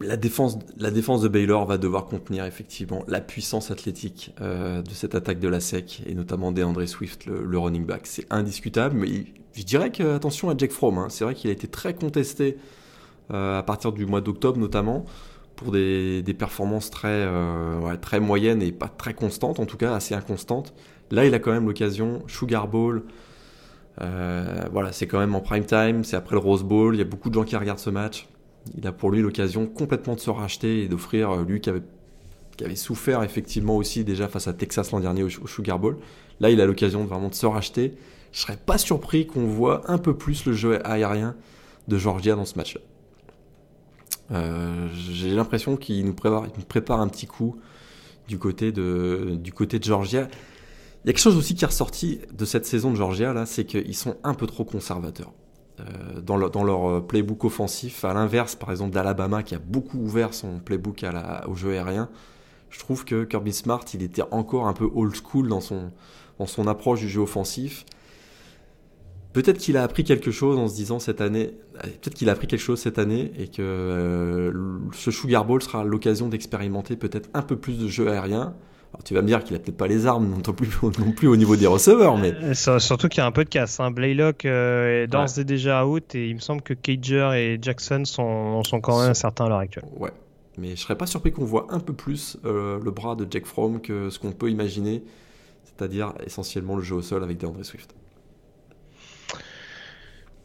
[0.02, 4.92] La défense, la défense de Baylor va devoir contenir effectivement la puissance athlétique euh, de
[4.92, 8.02] cette attaque de la SEC et notamment d'André Swift, le, running back.
[8.04, 9.08] C'est indiscutable, mais
[9.54, 10.98] je dirais que attention à Jack Fromm.
[10.98, 11.08] Hein.
[11.10, 12.58] C'est vrai qu'il a été très contesté
[13.32, 15.06] euh, à partir du mois d'octobre notamment
[15.56, 20.16] pour des, performances très, euh, très moyennes et pas très constantes, en tout cas assez
[20.16, 20.74] inconstantes.
[21.12, 23.04] Là, il a quand même l'occasion, Sugar Bowl,
[24.02, 27.02] euh, voilà, c'est quand même en prime time, c'est après le Rose Bowl, il y
[27.02, 28.28] a beaucoup de gens qui regardent ce match.
[28.78, 31.84] Il a pour lui l'occasion complètement de se racheter et d'offrir, euh, lui qui avait,
[32.76, 35.98] souffert effectivement aussi déjà face à Texas l'an dernier au, Sugar Bowl.
[36.40, 37.94] Là, il a l'occasion de vraiment de se racheter.
[38.32, 41.36] Je serais pas surpris qu'on voit un peu plus le jeu aérien
[41.88, 42.82] de Georgia dans ce match-là.
[44.32, 47.58] Euh, j'ai l'impression qu'il nous prépare, un petit coup
[48.28, 50.28] du côté de, du côté de Georgia.
[51.04, 53.46] Il y a quelque chose aussi qui est ressorti de cette saison de Georgia, là,
[53.46, 55.34] c'est qu'ils sont un peu trop conservateurs.
[55.80, 60.36] Euh, dans, leur euh, playbook offensif, à l'inverse par exemple d'Alabama qui a beaucoup ouvert
[60.36, 61.04] son playbook
[61.48, 62.10] au jeu aérien,
[62.70, 65.92] je trouve que Kirby Smart il était encore un peu old school dans son,
[66.38, 67.86] dans son approche du jeu offensif.
[69.34, 72.46] Peut-être qu'il a appris quelque chose en se disant cette année, peut-être qu'il a appris
[72.48, 74.52] quelque chose cette année et que euh,
[74.94, 78.54] ce Sugar Bowl sera l'occasion d'expérimenter peut-être un peu plus de jeu aérien.
[78.94, 80.70] Alors, tu vas me dire qu'il a peut-être pas les armes non plus,
[81.00, 83.50] non plus au niveau des receveurs, mais Euh, surtout qu'il y a un peu de
[83.50, 83.80] casse.
[83.80, 83.90] Hein.
[83.90, 88.06] Blaylock euh, est d'ores et déjà out et il me semble que Cager et Jackson
[88.06, 89.86] sont, sont quand même incertains à l'heure actuelle.
[89.98, 90.12] ouais.
[90.60, 93.48] Mais je serais pas surpris qu'on voit un peu plus euh, le bras de Jack
[93.48, 95.04] Fromm que ce qu'on peut imaginer,
[95.66, 97.96] c'est-à-dire essentiellement le jeu au sol avec DeAndre Swift.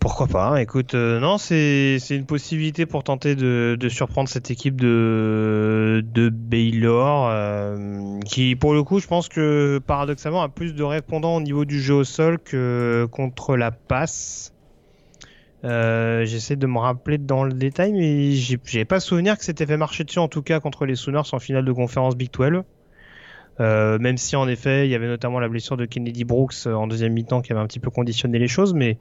[0.09, 0.57] Pourquoi pas hein.
[0.57, 8.19] Écoute, euh, non, c'est une possibilité pour tenter de, surprendre cette équipe de, Baylor, euh,
[8.25, 11.79] qui pour le coup, je pense que paradoxalement a plus de répondants au niveau du
[11.79, 14.55] jeu au sol que contre la passe.
[15.65, 19.77] Euh, J'essaie de me rappeler dans le détail, mais j'ai pas souvenir que c'était fait
[19.77, 22.63] marcher dessus en tout cas contre les Sooners en finale de conférence Big 12.
[23.61, 26.87] Euh, même si en effet il y avait notamment la blessure de Kennedy Brooks en
[26.87, 28.97] deuxième mi-temps qui avait un petit peu conditionné les choses, mais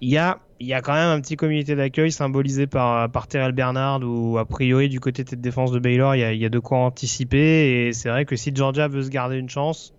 [0.00, 3.52] il y a, y a quand même un petit comité d'accueil symbolisé par, par Terrell
[3.52, 6.48] Bernard ou a priori du côté de défense de Baylor, il y a, y a
[6.48, 9.92] de quoi anticiper et c'est vrai que si Georgia veut se garder une chance,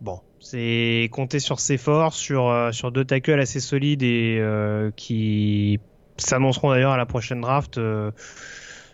[0.00, 4.90] bon, c'est compter sur ses forces, sur, euh, sur deux tackles assez solides et euh,
[4.96, 5.80] qui
[6.16, 7.78] s'annonceront d'ailleurs à la prochaine draft.
[7.78, 8.10] euh,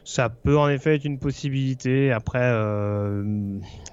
[0.09, 2.13] ça peut en effet être une possibilité.
[2.13, 3.23] Après, euh,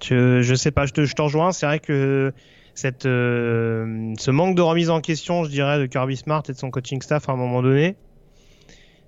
[0.02, 1.52] je, je sais pas, je te, je te rejoins.
[1.52, 2.34] C'est vrai que
[2.75, 6.57] cette, euh, ce manque de remise en question, je dirais, de Kirby Smart et de
[6.57, 7.95] son coaching staff à un moment donné,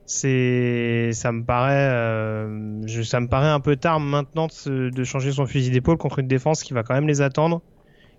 [0.06, 4.90] c'est, ça me paraît, euh, je- ça me paraît un peu tard maintenant de, se-
[4.90, 7.62] de changer son fusil d'épaule contre une défense qui va quand même les attendre,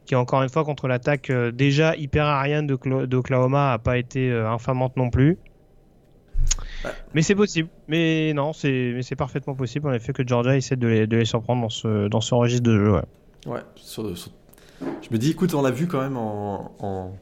[0.04, 4.96] qui encore une fois contre l'attaque euh, déjà hyper aérienne d'Oklahoma a pas été infamante
[4.98, 5.38] non plus.
[6.84, 6.90] Ouais.
[7.14, 7.68] Mais c'est possible.
[7.88, 11.16] Mais non, c'est, mais c'est parfaitement possible en effet que Georgia essaie de les, de
[11.16, 12.92] les surprendre dans ce, dans ce registre de jeu.
[12.92, 13.02] ouais.
[13.46, 14.30] Ouais, sur- sur-
[14.80, 17.14] je me dis, écoute, on l'a vu quand même en,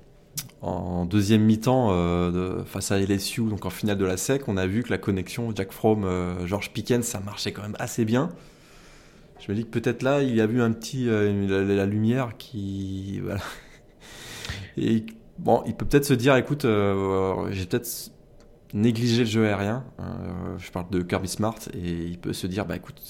[1.08, 4.82] deuxième mi-temps euh, face à LSU, donc en finale de la SEC, on a vu
[4.82, 8.30] que la connexion Jack Fromm, euh, George Pickens, ça marchait quand même assez bien.
[9.38, 11.86] Je me dis que peut-être là, il y a vu un petit euh, la, la
[11.86, 13.40] lumière qui voilà.
[14.76, 15.06] Et
[15.38, 18.10] bon, il peut peut-être se dire, écoute, euh, j'ai peut-être
[18.74, 19.84] négligé le jeu aérien.
[20.58, 23.00] Je parle de Kirby Smart et il peut se dire, bah écoute,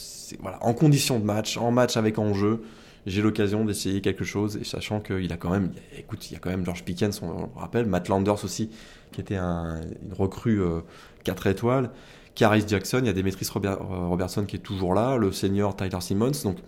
[0.40, 2.62] voilà, en condition de match, en match avec enjeu,
[3.06, 6.40] j'ai l'occasion d'essayer quelque chose et sachant qu'il a quand même, écoute, il y a
[6.40, 8.70] quand même George Pickens, on, le rappelle, Matt Landers aussi,
[9.12, 10.80] qui était un, une recrue euh,
[11.24, 11.90] 4 étoiles,
[12.34, 15.74] Caris Jackson, il y a Demetrius Robert- euh, Robertson qui est toujours là, le senior
[15.76, 16.58] Tyler Simmons, donc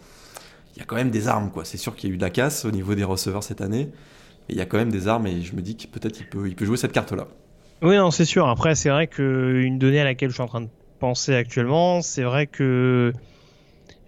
[0.74, 1.64] il y a quand même des armes, quoi.
[1.64, 3.90] C'est sûr qu'il y a eu de la casse au niveau des receveurs cette année,
[4.48, 6.26] mais il y a quand même des armes et je me dis que peut-être il
[6.26, 7.26] peut, jouer cette carte-là.
[7.82, 8.48] Oui, non, c'est sûr.
[8.48, 10.68] Après, c'est vrai que une donnée à laquelle je suis en train de
[11.00, 13.12] penser actuellement, c'est vrai que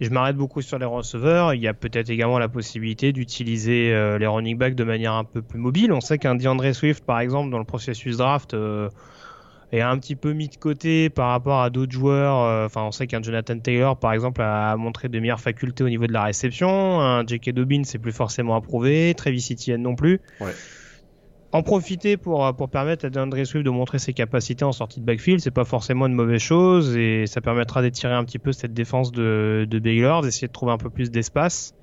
[0.01, 1.53] je m'arrête beaucoup sur les receveurs.
[1.53, 5.23] Il y a peut-être également la possibilité d'utiliser euh, les running backs de manière un
[5.23, 5.93] peu plus mobile.
[5.93, 8.89] On sait qu'un DeAndre Swift, par exemple, dans le processus draft, euh,
[9.71, 12.39] est un petit peu mis de côté par rapport à d'autres joueurs.
[12.39, 15.89] Euh, Enfin, on sait qu'un Jonathan Taylor, par exemple, a montré de meilleures facultés au
[15.89, 16.99] niveau de la réception.
[16.99, 17.51] Un J.K.
[17.51, 19.13] Dobbins, c'est plus forcément approuvé.
[19.15, 20.19] Travis Etienne non plus.
[21.53, 25.05] En profiter pour, pour permettre à DeAndre Swift de montrer ses capacités en sortie de
[25.05, 28.73] backfield, c'est pas forcément une mauvaise chose et ça permettra d'étirer un petit peu cette
[28.73, 31.75] défense de, de Baylor, d'essayer de trouver un peu plus d'espace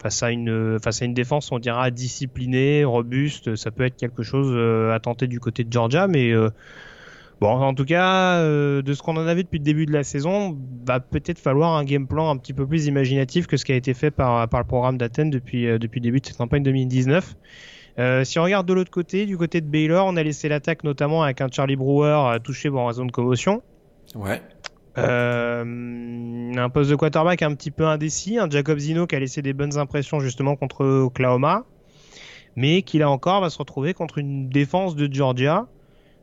[0.00, 4.22] face à une face à une défense on dira disciplinée, robuste, ça peut être quelque
[4.22, 6.50] chose euh, à tenter du côté de Georgia, mais euh,
[7.40, 9.92] bon en tout cas euh, de ce qu'on en a vu depuis le début de
[9.92, 13.64] la saison, va peut-être falloir un game plan un petit peu plus imaginatif que ce
[13.64, 16.26] qui a été fait par par le programme d'Athènes depuis euh, depuis le début de
[16.26, 17.34] cette campagne 2019.
[17.98, 20.84] Euh, si on regarde de l'autre côté, du côté de Baylor, on a laissé l'attaque
[20.84, 23.62] notamment avec un Charlie Brewer euh, touché pour raison de commotion.
[24.14, 24.42] Ouais.
[24.98, 29.42] Euh, un poste de quarterback un petit peu indécis, un Jacob Zino qui a laissé
[29.42, 31.64] des bonnes impressions justement contre Oklahoma,
[32.54, 35.66] mais qui là encore va se retrouver contre une défense de Georgia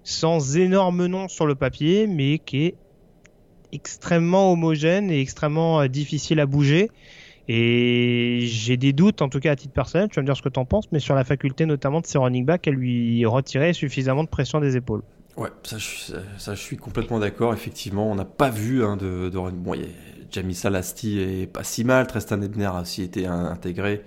[0.04, 2.76] sans énorme nom sur le papier, mais qui est
[3.72, 6.90] extrêmement homogène et extrêmement difficile à bouger.
[7.48, 10.42] Et j'ai des doutes, en tout cas à titre personnel, tu vas me dire ce
[10.42, 13.26] que tu en penses, mais sur la faculté notamment de ses running backs à lui
[13.26, 15.02] retirer suffisamment de pression des épaules.
[15.36, 17.54] Ouais, ça je, ça, je suis complètement d'accord.
[17.54, 19.52] Effectivement, on n'a pas vu hein, de, de.
[19.52, 19.76] Bon,
[20.32, 22.08] Jamie Salasti est pas si mal.
[22.08, 24.04] Tristan Ebner a aussi été intégré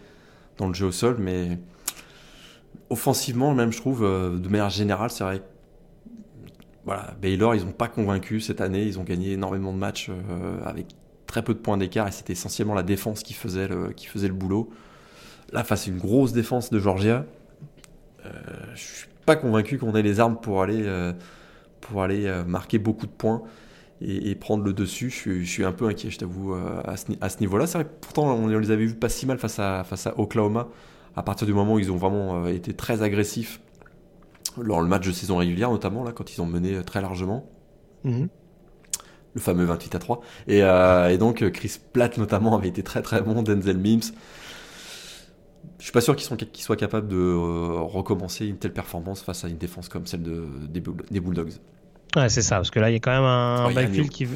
[0.56, 1.58] dans le jeu au sol, mais
[2.90, 5.42] offensivement, même je trouve, euh, de manière générale, c'est vrai.
[6.84, 8.84] Voilà, Baylor, ils n'ont pas convaincu cette année.
[8.84, 10.86] Ils ont gagné énormément de matchs euh, avec
[11.26, 14.28] très peu de points d'écart et c'était essentiellement la défense qui faisait le, qui faisait
[14.28, 14.70] le boulot.
[15.52, 17.24] Là, face à une grosse défense de Georgia,
[18.24, 18.30] euh,
[18.74, 21.12] je suis pas convaincu qu'on ait les armes pour aller, euh,
[21.80, 23.42] pour aller euh, marquer beaucoup de points
[24.00, 25.10] et, prendre le dessus.
[25.10, 27.66] Je suis, un peu inquiet, je t'avoue, euh, à ce, ce niveau-là.
[27.66, 30.68] C'est pourtant, on, les avait vus pas si mal face à, face à Oklahoma.
[31.16, 33.60] À partir du moment où ils ont vraiment été très agressifs,
[34.60, 37.48] lors le match de saison régulière notamment, là, quand ils ont mené très largement.
[39.36, 40.20] Le fameux 28 à 3.
[40.48, 44.12] Et, euh, et donc Chris Platt notamment avait été très très bon, Denzel Mims.
[45.78, 49.48] Je suis pas sûr qu'ils qu'ils soient capables de recommencer une telle performance face à
[49.48, 51.52] une défense comme celle de, des Bulldogs.
[52.16, 54.26] Ouais, c'est ça, parce que là, il y a quand même un backfield qui,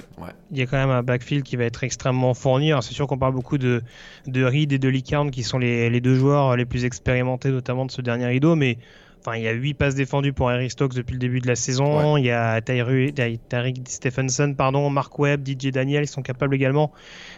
[0.50, 2.72] il y a quand même un backfield qui va être extrêmement fourni.
[2.82, 3.82] c'est sûr qu'on parle beaucoup de,
[4.26, 7.86] de Reed et de Lickard qui sont les, les, deux joueurs les plus expérimentés, notamment
[7.86, 8.76] de ce dernier rideau, mais
[9.20, 11.54] Enfin, il y a 8 passes défendues pour Harry Stokes depuis le début de la
[11.54, 12.16] saison.
[12.16, 16.90] Il y a Tariq Stephenson, pardon, Mark Webb, DJ Daniel, ils sont capables également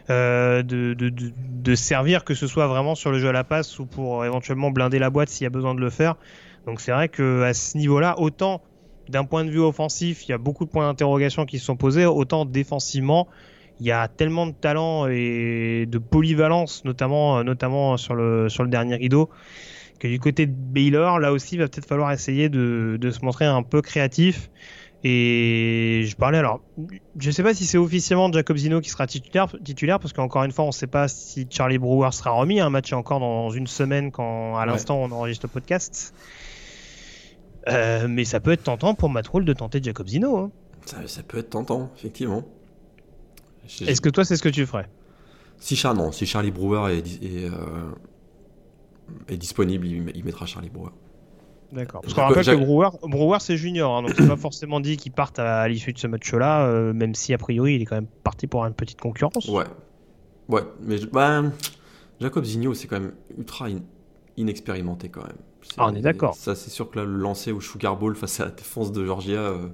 [0.08, 3.42] euh, de, de, de, de, servir, que ce soit vraiment sur le jeu à la
[3.42, 6.14] passe ou pour éventuellement blinder la boîte s'il y a besoin de le faire.
[6.66, 8.62] Donc c'est vrai que à ce niveau-là, autant
[9.08, 11.76] d'un point de vue offensif, il y a beaucoup de points d'interrogation qui se sont
[11.76, 13.26] posés, autant défensivement,
[13.80, 18.68] il y a tellement de talent et de polyvalence, notamment, notamment sur, le, sur le
[18.68, 19.28] dernier rideau,
[20.02, 23.24] que du côté de Baylor, là aussi, il va peut-être falloir essayer de, de, se
[23.24, 24.50] montrer un peu créatif.
[25.04, 26.60] Et je parlais alors,
[27.18, 30.42] je ne sais pas si c'est officiellement Jacob Zino qui sera titulaire, titulaire parce qu'encore
[30.42, 32.58] une fois, on ne sait pas si Charlie Brewer sera remis.
[32.58, 36.12] Un match est encore dans une semaine quand à l'instant on enregistre le podcast.
[37.68, 40.36] Euh, mais ça peut être tentant pour Matt de tenter Jacobzino.
[40.36, 40.50] Hein.
[40.84, 42.42] Ça, peut être tentant, effectivement.
[43.86, 44.88] Est-ce que toi, c'est ce que tu ferais?
[45.60, 47.92] Si, non, si Charlie Brewer est, est, euh,
[49.28, 50.90] est disponible, il, mettra Charlie Brewer.
[51.72, 52.02] D'accord.
[52.02, 55.12] Parce qu'on rappelle que Brewer, Brewer c'est junior, hein, donc c'est pas forcément dit qu'il
[55.12, 58.08] parte à, l'issue de ce match-là, euh, même si a priori il est quand même
[58.22, 59.48] parti pour une petite concurrence.
[59.48, 59.64] Ouais.
[60.48, 61.44] Ouais, mais bah,
[62.20, 63.68] Jacob Zigno, c'est quand même ultra
[64.36, 65.38] inexpérimenté quand même.
[65.78, 66.34] Ah, on est d'accord.
[66.34, 69.04] Ça, c'est sûr que là, le lancer au Sugar Bowl face à la défense de
[69.04, 69.68] Georgia, euh,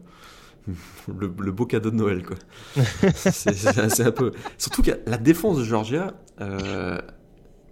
[1.18, 2.36] le, beau cadeau de Noël, quoi.
[3.14, 4.32] c'est un peu.
[4.58, 6.98] Surtout que la défense de Georgia, euh,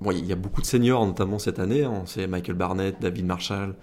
[0.01, 1.85] bon, il y a beaucoup de seniors, notamment cette année.
[1.85, 1.93] Hein.
[2.03, 3.75] On sait Michael Barnett, David Marshall.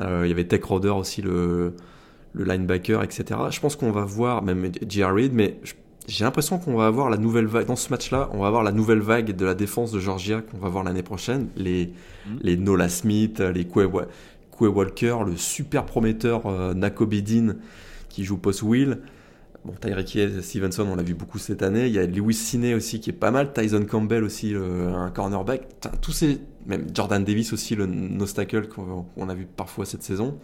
[0.00, 1.74] Euh, il y avait Tech Roder aussi, le,
[2.32, 3.40] le linebacker, etc.
[3.50, 5.14] Je pense qu'on va voir, même J.R.
[5.14, 5.58] Reed, mais
[6.06, 8.28] j'ai l'impression qu'on va avoir la nouvelle vague dans ce match-là.
[8.32, 11.02] On va avoir la nouvelle vague de la défense de Georgia qu'on va voir l'année
[11.02, 11.48] prochaine.
[11.56, 11.92] Les
[12.26, 12.36] mm.
[12.42, 13.86] les Nola Smith, les Quay,
[14.60, 17.56] Walker, le super prometteur euh, Nako Bedin
[18.08, 18.98] qui joue post Will.
[19.64, 21.86] Bon, Tyreek Stevenson, on l'a vu beaucoup cette année.
[21.86, 23.52] Il y a Lewis Siné aussi qui est pas mal.
[23.52, 25.66] Tyson Campbell aussi, un cornerback.
[26.02, 30.38] Tous ces, même Jordan Davis aussi, le nostacle qu'on a vu parfois cette saison.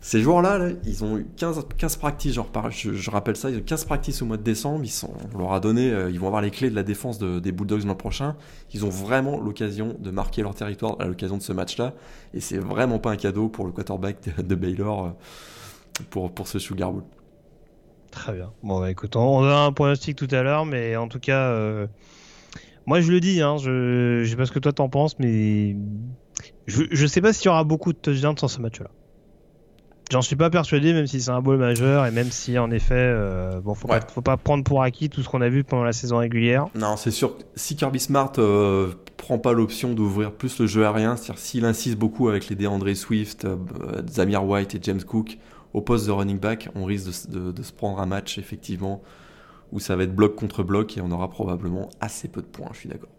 [0.00, 4.22] Ces joueurs-là, ils ont eu 15, 15 practices, je, rappelle ça, ils ont 15 practices
[4.22, 6.52] au mois de décembre, ils sont, on leur a donné, euh, ils vont avoir les
[6.52, 8.36] clés de la défense des Bulldogs l'an prochain,
[8.72, 11.94] ils ont vraiment l'occasion de marquer leur territoire à l'occasion de ce match-là,
[12.32, 15.10] et c'est vraiment pas un cadeau pour le quarterback de, Baylor euh,
[16.10, 17.02] pour, pour ce Sugar Bowl.
[18.10, 18.52] Très bien.
[18.62, 21.86] Bon, bah, écoute, on a un pronostic tout à l'heure, mais en tout cas, euh,
[22.86, 25.76] moi je le dis, hein, je, je sais pas ce que toi t'en penses, mais
[26.66, 28.90] je, je sais pas s'il y aura beaucoup de touchdowns sur ce match-là.
[30.10, 32.94] J'en suis pas persuadé, même si c'est un bowl majeur et même si en effet,
[32.96, 35.84] euh, bon, faut, pas, faut pas prendre pour acquis tout ce qu'on a vu pendant
[35.84, 36.68] la saison régulière.
[36.74, 37.36] Non, c'est sûr.
[37.56, 41.98] Si Kirby Smart euh, prend pas l'option d'ouvrir plus le jeu aérien, c'est-à-dire s'il insiste
[41.98, 43.56] beaucoup avec les DeAndre Swift, euh,
[44.08, 45.36] Zamir White et James Cook
[45.74, 49.02] au poste de running back, on risque de, se prendre un match effectivement
[49.72, 52.70] où ça va être bloc contre bloc et on aura probablement assez peu de points.
[52.72, 53.10] Je suis d'accord.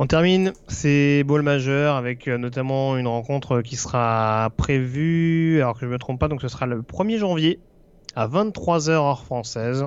[0.00, 5.80] On termine ces balls majeurs avec euh, notamment une rencontre qui sera prévue, alors que
[5.80, 7.60] je ne me trompe pas, donc ce sera le 1er janvier
[8.14, 9.86] à 23h heure française.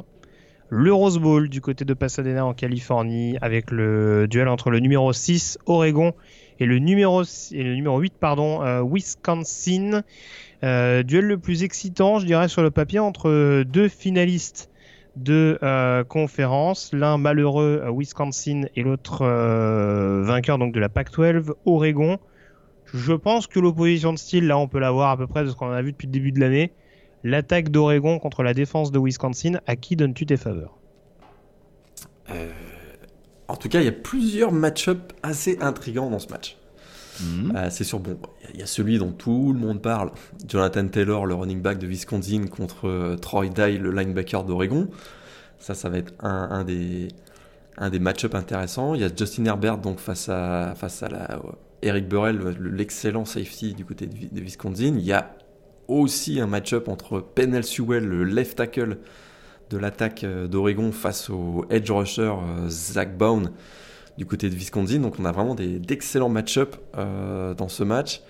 [0.69, 5.12] Le Rose Bowl du côté de Pasadena en Californie avec le duel entre le numéro
[5.12, 6.13] 6 Oregon
[6.62, 10.04] et le numéro, et le numéro 8 pardon, euh, Wisconsin.
[10.63, 14.69] Euh, duel le plus excitant, je dirais, sur le papier entre deux finalistes
[15.15, 21.52] deux euh, conférences, l'un malheureux à Wisconsin et l'autre euh, vainqueur donc de la Pac-12,
[21.65, 22.17] Oregon.
[22.93, 25.50] Je pense que l'opposition de style, là on peut la voir à peu près de
[25.50, 26.71] ce qu'on a vu depuis le début de l'année.
[27.24, 30.78] L'attaque d'Oregon contre la défense de Wisconsin, à qui donnes-tu tes faveurs?
[32.30, 32.50] Euh,
[33.52, 36.58] En tout cas, il y a plusieurs match-ups assez intrigants dans ce match.
[37.20, 37.54] Mhm.
[37.54, 38.18] Euh, c'est sûr, bon,
[38.54, 40.12] il y a celui dont tout le monde parle,
[40.48, 44.88] Jonathan Taylor, le running back de Wisconsin, contre euh, Troy Dye, le linebacker d'Oregon.
[45.60, 47.10] Ça, ça va être un, des,
[47.78, 48.96] un des match-ups intéressants.
[48.96, 53.26] Il y a Justin Herbert donc face à, face à la, euh, Eric Burrell, l'excellent
[53.26, 54.96] safety du côté de, Wisconsin.
[54.98, 55.36] Il y a
[55.90, 58.98] aussi un match-up entre Penel Sewell, le left tackle
[59.72, 62.34] de l'attaque d'Oregon, face au edge rusher
[62.67, 63.52] Zach Bone
[64.17, 65.00] du côté de Wisconsin.
[65.00, 68.22] Donc on a vraiment d'excellents match-up euh, dans ce match.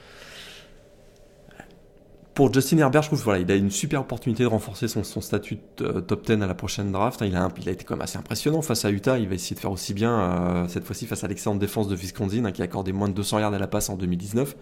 [2.34, 5.58] Pour Justin Herbert, je trouve voilà, il a une super opportunité de renforcer son, statut
[5.76, 7.22] top 10 à la prochaine draft.
[7.22, 9.20] Il a, il a été quand même assez impressionnant face à Utah.
[9.20, 11.96] Il va essayer de faire aussi bien euh, cette fois-ci face à l'excellente défense de
[11.96, 14.56] Wisconsin hein, qui a accordé moins de 200 yards à la passe en 2019.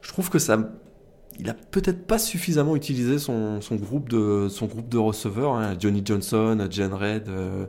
[0.00, 0.58] Je trouve que ça,
[1.38, 5.74] il a peut-être pas suffisamment utilisé son, groupe de son groupe de receveurs, hein.
[5.78, 7.66] Johnny Johnson, Jen Red, euh,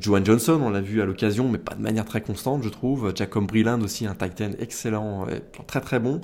[0.00, 3.12] Joan Johnson, on l'a vu à l'occasion, mais pas de manière très constante, je trouve.
[3.14, 5.26] Jacob Brilland aussi, un Titan excellent,
[5.66, 6.20] très très bon.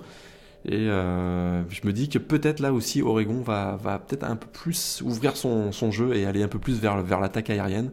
[0.64, 4.48] Et euh, je me dis que peut-être là aussi Oregon va, va peut-être un peu
[4.48, 7.92] plus ouvrir son, son, jeu et aller un peu plus vers, vers l'attaque aérienne.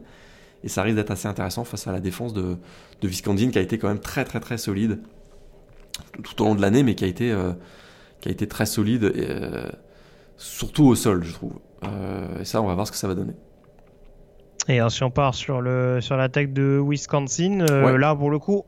[0.64, 2.56] Et ça risque d'être assez intéressant face à la défense de,
[3.00, 4.98] de Viscondine qui a été quand même très très très solide
[6.22, 7.52] tout au long de l'année, mais qui a été, euh,
[8.20, 9.66] qui a été très solide, et, euh,
[10.36, 11.54] surtout au sol, je trouve.
[12.40, 13.34] et ça, on va voir ce que ça va donner.
[14.68, 18.64] Et si on part sur le sur l'attaque de Wisconsin, là pour le coup,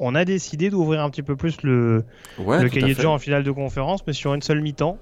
[0.00, 2.04] on a décidé d'ouvrir un petit peu plus le,
[2.38, 4.98] le cahier de jeu en finale de conférence, mais sur une seule mi-temps.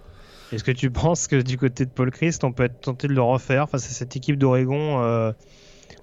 [0.53, 3.13] Est-ce que tu penses que du côté de Paul Christ, on peut être tenté de
[3.13, 5.33] le refaire face à cette équipe d'Oregon euh,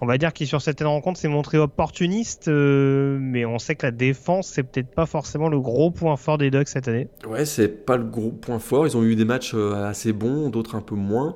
[0.01, 3.85] On va dire qu'il sur cette rencontre s'est montré opportuniste, euh, mais on sait que
[3.85, 7.07] la défense c'est peut-être pas forcément le gros point fort des Ducks cette année.
[7.27, 8.85] Ouais, c'est pas le gros point fort.
[8.87, 11.35] Ils ont eu des matchs euh, assez bons, d'autres un peu moins.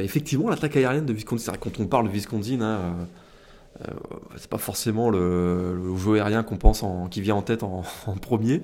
[0.00, 2.12] effectivement, l'attaque aérienne de Visconti, quand on parle de
[3.80, 3.94] euh,
[4.36, 7.82] c'est pas forcément le, jeu aérien qu'on pense en, qui vient en tête en,
[8.20, 8.62] premier.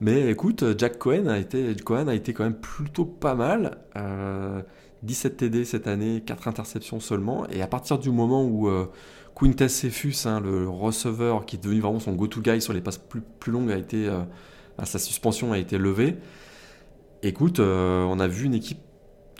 [0.00, 3.78] Mais écoute, Jack Cohen a été, Cohen a été quand même plutôt pas mal.
[5.02, 7.46] 17 euh, TD cette année, 4 interceptions seulement.
[7.48, 8.86] Et à partir du moment où euh,
[9.68, 13.52] Cephus, hein, le receveur qui est devenu vraiment son go-to guy sur les passes plus,
[13.52, 14.10] longues, a été,
[14.84, 16.18] sa suspension a été levée.
[17.22, 18.80] Écoute, on a vu une équipe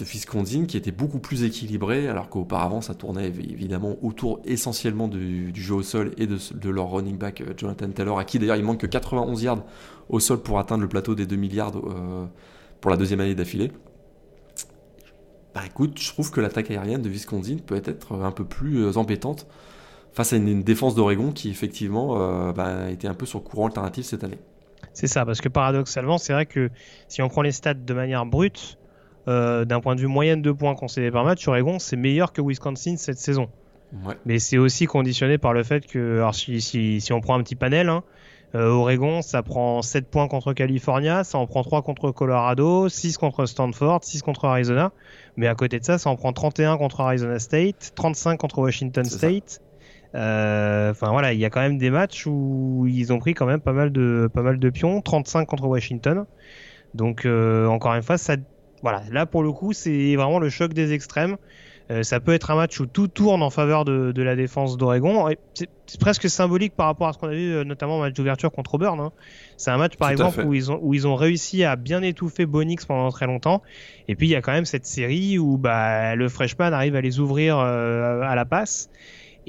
[0.00, 5.52] de Fiscondine qui était beaucoup plus équilibré, alors qu'auparavant ça tournait évidemment autour essentiellement du,
[5.54, 8.64] jeu au sol et de, leur running back euh, Jonathan Taylor, à qui d'ailleurs il
[8.64, 9.64] manque que 91 yards
[10.08, 12.26] au sol pour atteindre le plateau des 2 milliards euh,
[12.80, 13.70] pour la deuxième année d'affilée.
[15.54, 18.96] Bah écoute, je trouve que l'attaque aérienne de Wisconsin peut être un peu plus euh,
[18.96, 19.46] embêtante
[20.12, 24.24] face à une, défense d'Oregon qui effectivement bah, était un peu sur courant alternatif cette
[24.24, 24.38] année.
[24.92, 26.70] C'est ça, parce que paradoxalement, c'est vrai que
[27.08, 28.78] si on prend les stats de manière brute,
[29.28, 32.40] euh, d'un point de vue moyenne de points concédés par match, Oregon, c'est meilleur que
[32.42, 33.48] Wisconsin cette saison.
[34.24, 37.42] Mais c'est aussi conditionné par le fait que, alors si, si, si on prend un
[37.42, 38.18] petit panel, hein, euh,
[38.54, 43.46] Oregon, ça prend 7 points contre California, ça en prend 3 contre Colorado, 6 contre
[43.46, 44.92] Stanford, 6 contre Arizona.
[45.36, 49.04] Mais à côté de ça, ça en prend 31 contre Arizona State, 35 contre Washington
[49.04, 49.60] State.
[50.16, 53.46] Euh, enfin voilà, il y a quand même des matchs où ils ont pris quand
[53.46, 56.26] même pas mal de, pas mal de pions, 35 contre Washington.
[56.94, 58.36] Donc encore une fois, ça
[58.82, 61.36] voilà, là pour le coup, c'est vraiment le choc des extrêmes.
[61.90, 64.76] Euh, ça peut être un match où tout tourne en faveur de, de la défense
[64.76, 65.28] d'Oregon.
[65.54, 68.52] C'est presque symbolique par rapport à ce qu'on a vu, euh, notamment au match d'ouverture
[68.52, 69.00] contre Auburn.
[69.00, 69.10] Hein.
[69.56, 72.46] C'est un match, par exemple, où ils, ont, où ils ont réussi à bien étouffer
[72.46, 73.60] Bonix pendant très longtemps.
[74.06, 77.00] Et puis, il y a quand même cette série où bah, le freshman arrive à
[77.00, 78.88] les ouvrir euh, à la passe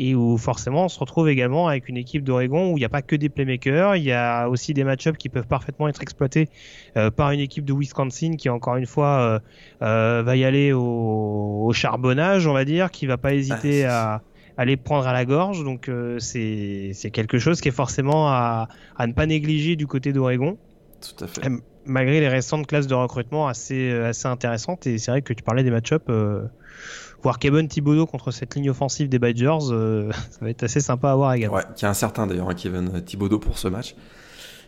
[0.01, 2.89] et où forcément on se retrouve également avec une équipe d'Oregon où il n'y a
[2.89, 6.49] pas que des playmakers, il y a aussi des match-ups qui peuvent parfaitement être exploités
[6.97, 9.39] euh, par une équipe de Wisconsin qui encore une fois euh,
[9.83, 14.23] euh, va y aller au, charbonnage, on va dire, qui va pas hésiter à,
[14.57, 15.63] à les prendre à la gorge.
[15.63, 20.57] Donc c'est quelque chose qui est forcément à, à ne pas négliger du côté d'Oregon.
[20.99, 21.47] Tout à fait.
[21.85, 25.63] Malgré les récentes classes de recrutement assez, assez intéressantes, et c'est vrai que tu parlais
[25.63, 26.09] des match-ups
[27.23, 31.11] voir Kevin Thibodeau contre cette ligne offensive des Badgers, euh, ça va être assez sympa
[31.11, 31.55] à voir également.
[31.55, 33.95] Ouais, qui est incertain d'ailleurs, hein, Kevin Thibodeau pour ce match.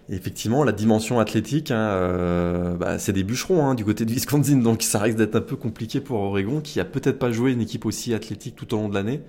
[0.10, 4.58] effectivement, la dimension athlétique, hein, euh, bah, c'est des bûcherons hein, du côté de Wisconsin,
[4.58, 7.62] donc ça risque d'être un peu compliqué pour Oregon, qui a peut-être pas joué une
[7.62, 9.22] équipe aussi athlétique tout au long de l'année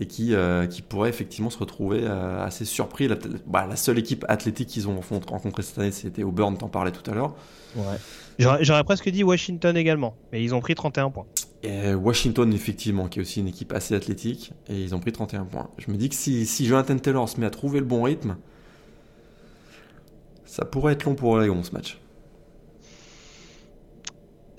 [0.00, 3.08] et qui, euh, qui pourrait effectivement se retrouver assez surpris.
[3.08, 3.16] La,
[3.46, 7.08] bah, la seule équipe athlétique qu'ils ont rencontrée cette année, c'était Auburn, t'en parlais tout
[7.10, 7.34] à l'heure.
[7.76, 7.98] Ouais.
[8.38, 11.26] J'aurais presque dit Washington également, mais ils ont pris 31 points.
[11.62, 15.44] Et Washington, effectivement, qui est aussi une équipe assez athlétique, et ils ont pris 31
[15.44, 15.70] points.
[15.78, 18.36] Je me dis que si, si Jonathan Taylor se met à trouver le bon rythme,
[20.44, 22.01] ça pourrait être long pour Oregon ce match.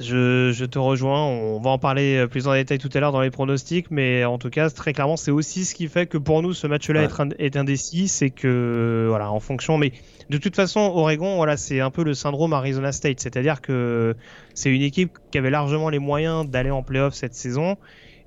[0.04, 3.32] Je, te rejoins, on va en parler plus en détail tout à l'heure dans les
[3.32, 6.54] pronostics, mais en tout cas, très clairement, c'est aussi ce qui fait que pour nous,
[6.54, 7.08] ce match-là
[7.39, 9.93] est, indécis, c'est que, voilà, en fonction, mais
[10.30, 14.16] de toute façon, Oregon, voilà, c'est un peu le syndrome Arizona State, c'est-à-dire que
[14.54, 17.78] c'est une équipe qui avait largement les moyens d'aller en playoff cette saison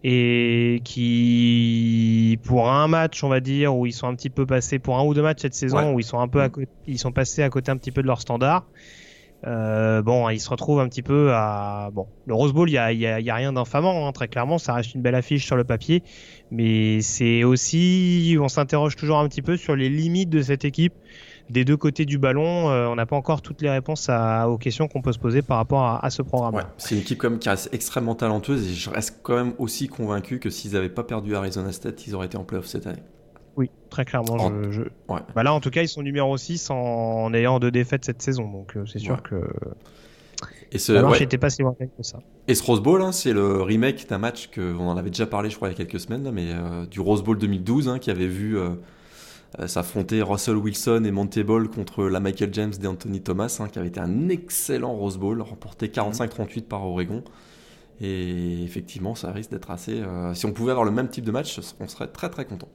[0.05, 4.79] et qui, pour un match, on va dire, où ils sont un petit peu passés,
[4.79, 6.49] pour un ou deux matchs cette saison, où ils sont un peu, à
[6.87, 8.66] ils sont passés à côté un petit peu de leur standard.
[9.47, 12.07] Euh, bon, ils se retrouvent un petit peu à bon.
[12.26, 14.95] Le Rose Bowl, il y a, y, a, rien d'infamant, hein, très clairement, ça reste
[14.95, 16.03] une belle affiche sur le papier,
[16.51, 20.95] mais c'est aussi, on s'interroge toujours un petit peu sur les limites de cette équipe
[21.51, 24.89] des deux côtés du ballon, euh, on n'a pas encore toutes les réponses aux questions
[24.89, 26.64] qu'on peut se poser par rapport à, ce programme.
[26.76, 30.51] c'est une équipe qui reste extrêmement talentueuse et je reste quand même aussi convaincu que
[30.51, 33.03] s'ils n'avaient pas perdu Arizona State, ils auraient été en playoff cette année.
[33.57, 34.36] Oui, très clairement.
[34.70, 38.22] Je, bah là, en tout cas, ils sont numéro 6 en, ayant deux défaites cette
[38.22, 38.50] saison.
[38.50, 39.36] Donc, c'est sûr que.
[40.72, 41.20] Et ce, ouais.
[41.20, 42.18] n'était pas si loin que ça.
[42.48, 45.26] Et ce Rose Bowl, hein, c'est le remake d'un match que on en avait déjà
[45.26, 46.48] parlé, je crois, il y a quelques semaines, mais
[46.90, 48.59] du Rose Bowl 2012, hein, qui avait vu
[49.61, 53.78] euh, s'affronter Russell Wilson et Monte Ball contre la Michael James d'Anthony Thomas, hein, qui
[53.78, 57.22] avait été un excellent Rose Bowl, remporté 45-38 par Oregon.
[58.00, 60.02] Et effectivement, ça risque d'être assez.
[60.02, 62.68] Euh, si on pouvait avoir le même type de match, on serait très très content.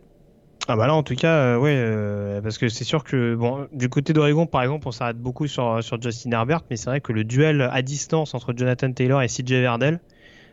[0.72, 3.90] Ah bah là en tout cas euh, ouais parce que c'est sûr que bon du
[3.90, 7.12] côté d'Oregon par exemple on s'arrête beaucoup sur, sur Justin Herbert mais c'est vrai que
[7.12, 10.00] le duel à distance entre Jonathan Taylor et CJ Verdell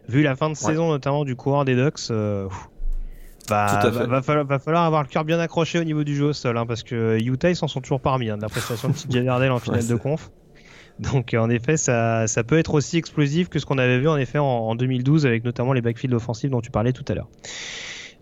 [0.08, 2.10] vu la fin de saison notamment du coureur des Ducks
[3.48, 6.66] bah, va, falloir, avoir le cœur bien accroché au niveau du jeu au sol, hein,
[6.66, 9.52] parce que Utah ils s'en sont toujours parmi hein, de la prestation de TJ Verdell
[9.52, 10.30] en finale de conf.
[10.98, 14.16] Donc en effet, ça, ça, peut être aussi explosif que ce qu'on avait vu en
[14.16, 17.28] effet en, 2012 avec notamment les backfields offensifs dont tu parlais tout à l'heure.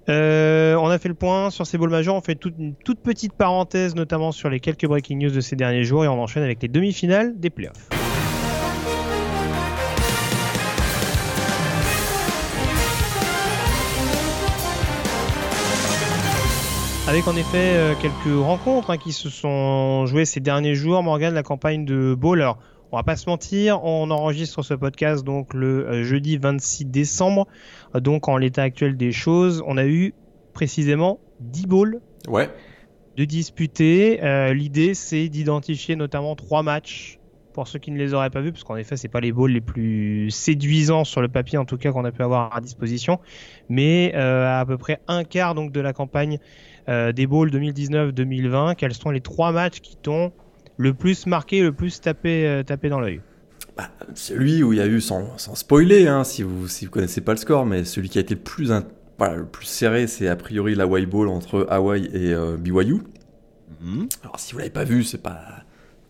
[0.09, 2.15] Euh, on a fait le point sur ces bowls majeurs.
[2.15, 5.57] On fait toute, une toute petite parenthèse, notamment sur les quelques breaking news de ces
[5.57, 7.89] derniers jours, et on enchaîne avec les demi-finales des playoffs.
[17.09, 21.05] Avec en effet euh, quelques rencontres hein, qui se sont jouées ces derniers jours.
[21.05, 22.51] Morgan, la campagne de Bowler.
[22.91, 27.47] On va pas se mentir, on enregistre ce podcast donc le euh, jeudi 26 décembre.
[28.01, 30.15] Donc en l'état actuel des choses, on a eu
[30.53, 32.51] précisément 10 bowls ouais.
[33.17, 34.23] de disputés.
[34.23, 37.19] Euh, l'idée c'est d'identifier notamment trois matchs
[37.53, 39.51] pour ceux qui ne les auraient pas vus, parce qu'en effet, c'est pas les bowls
[39.51, 43.19] les plus séduisants sur le papier, en tout cas, qu'on a pu avoir à disposition,
[43.71, 46.39] mais à peu près un quart donc de la campagne
[46.89, 50.33] euh, des bowls 2019-2020, quels sont les trois matchs qui t'ont
[50.77, 53.21] le plus marqué, le plus tapé, euh, tapé dans l'œil?
[53.77, 56.91] Bah, Celui où il y a eu, sans, sans spoiler, hein, si vous si vous
[56.91, 58.73] connaissez pas le score, mais celui qui a été le plus,
[59.19, 63.03] voilà, le plus serré, c'est a priori la Hawaii Bowl entre Hawaii et euh, BYU.
[63.81, 64.09] Mhm.
[64.23, 65.41] Alors si vous l'avez pas vu, c'est pas,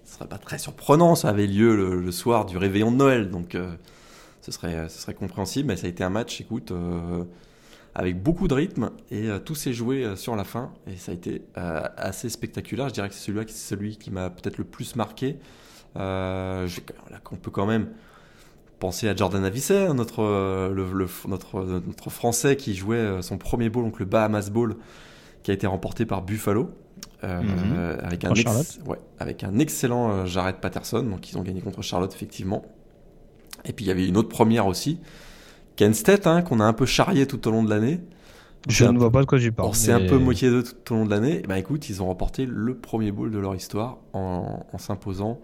[0.05, 1.14] ce serait pas très surprenant.
[1.14, 3.57] Ça avait lieu le, soir du réveillon de Noël, donc
[4.43, 5.69] ce serait, ce serait compréhensible.
[5.69, 6.73] Mais ça a été un match, écoute,
[7.99, 11.12] avec beaucoup de rythme et euh, tout s'est joué euh, sur la fin et ça
[11.12, 12.91] a été euh, assez spectaculaire.
[12.91, 15.39] Je dirais que c'est celui-là qui, celui qui m'a peut-être le plus marqué.
[15.99, 17.88] On peut quand même
[18.78, 20.22] penser à Jordan Avicet, notre,
[20.72, 24.76] le, notre, notre Français qui jouait son premier bowl, donc le Bahamas Bowl,
[25.42, 26.70] qui a été remporté par Buffalo.
[27.22, 27.99] Mhm.
[28.03, 28.32] avec, un
[28.86, 32.62] ouais, avec un excellent Jared Patterson, donc ils ont gagné contre Charlotte effectivement.
[33.64, 35.01] Et puis il y avait une autre première aussi,
[35.76, 35.92] Ken
[36.24, 38.01] hein, qu'on a un peu charrié tout au long de l'année.
[38.68, 39.68] Je ne vois pas de quoi tu parles.
[39.68, 41.42] On s'est un peu moqué d'eux tout au long de l'année.
[41.47, 45.38] Ben écoute, ils ont remporté le premier bowl de leur histoire en, s'imposant.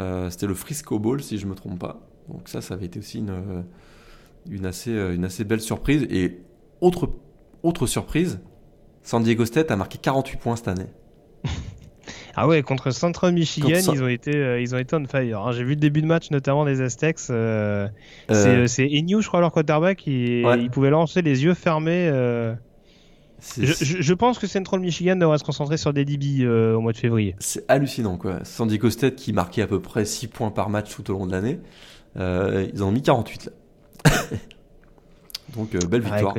[0.00, 2.00] Euh, c'était le Frisco Bowl, si je me trompe pas.
[2.28, 3.64] Donc ça, ça avait été aussi une,
[4.50, 6.06] une, assez, une assez belle surprise.
[6.10, 6.40] Et
[6.80, 7.10] autre,
[7.62, 8.40] autre surprise,
[9.02, 10.90] San Diego State a marqué 48 points cette année.
[12.36, 15.40] Ah ouais, contre Central Michigan, ils ont été, euh, ils ont été on fire.
[15.40, 15.52] Hein.
[15.52, 17.18] J'ai vu le début de match, notamment des Aztecs.
[17.30, 17.88] Euh,
[18.30, 18.66] euh.
[18.66, 20.06] C'est Enu, je crois, leur quarterback.
[20.06, 22.10] Il, il pouvait lancer les yeux fermés.
[23.58, 26.98] Je, je, pense que Central Michigan devrait se concentrer sur des DB au mois de
[26.98, 27.34] février.
[27.38, 28.40] C'est hallucinant, quoi.
[28.44, 31.32] Sandy Costet qui marquait à peu près 6 points par match tout au long de
[31.32, 31.58] l'année.
[32.16, 33.52] ils en ont mis 48 là.
[35.56, 36.34] Donc euh, belle victoire.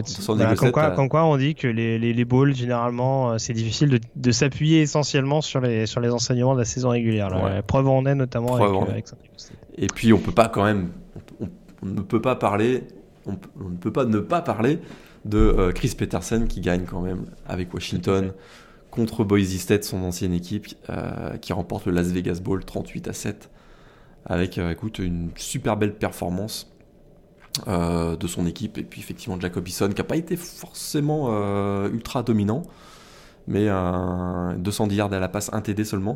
[0.96, 4.32] comme, quoi, on dit que les, les, les balls, généralement, euh, c'est difficile de, de
[4.32, 7.30] s'appuyer essentiellement sur les, sur les enseignements de la saison régulière.
[7.30, 9.18] La preuve en est notamment avec, euh,
[9.78, 10.92] Et puis on peut pas quand même,
[11.40, 12.84] on, ne peut pas parler,
[13.26, 13.32] on,
[13.70, 14.80] ne peut pas ne pas parler
[15.26, 18.34] de Chris Peterson qui gagne quand même avec Washington
[18.90, 20.68] contre Boise State, son ancienne équipe,
[21.42, 23.50] qui remporte le Las Vegas Bowl 38 à 7
[24.26, 26.72] avec écoute une super belle performance
[27.68, 28.78] euh, de son équipe.
[28.78, 32.64] Et puis effectivement Jacob Eason qui n'a pas été forcément euh, ultra dominant,
[33.46, 36.16] mais un 210 yards à la passe, un TD seulement.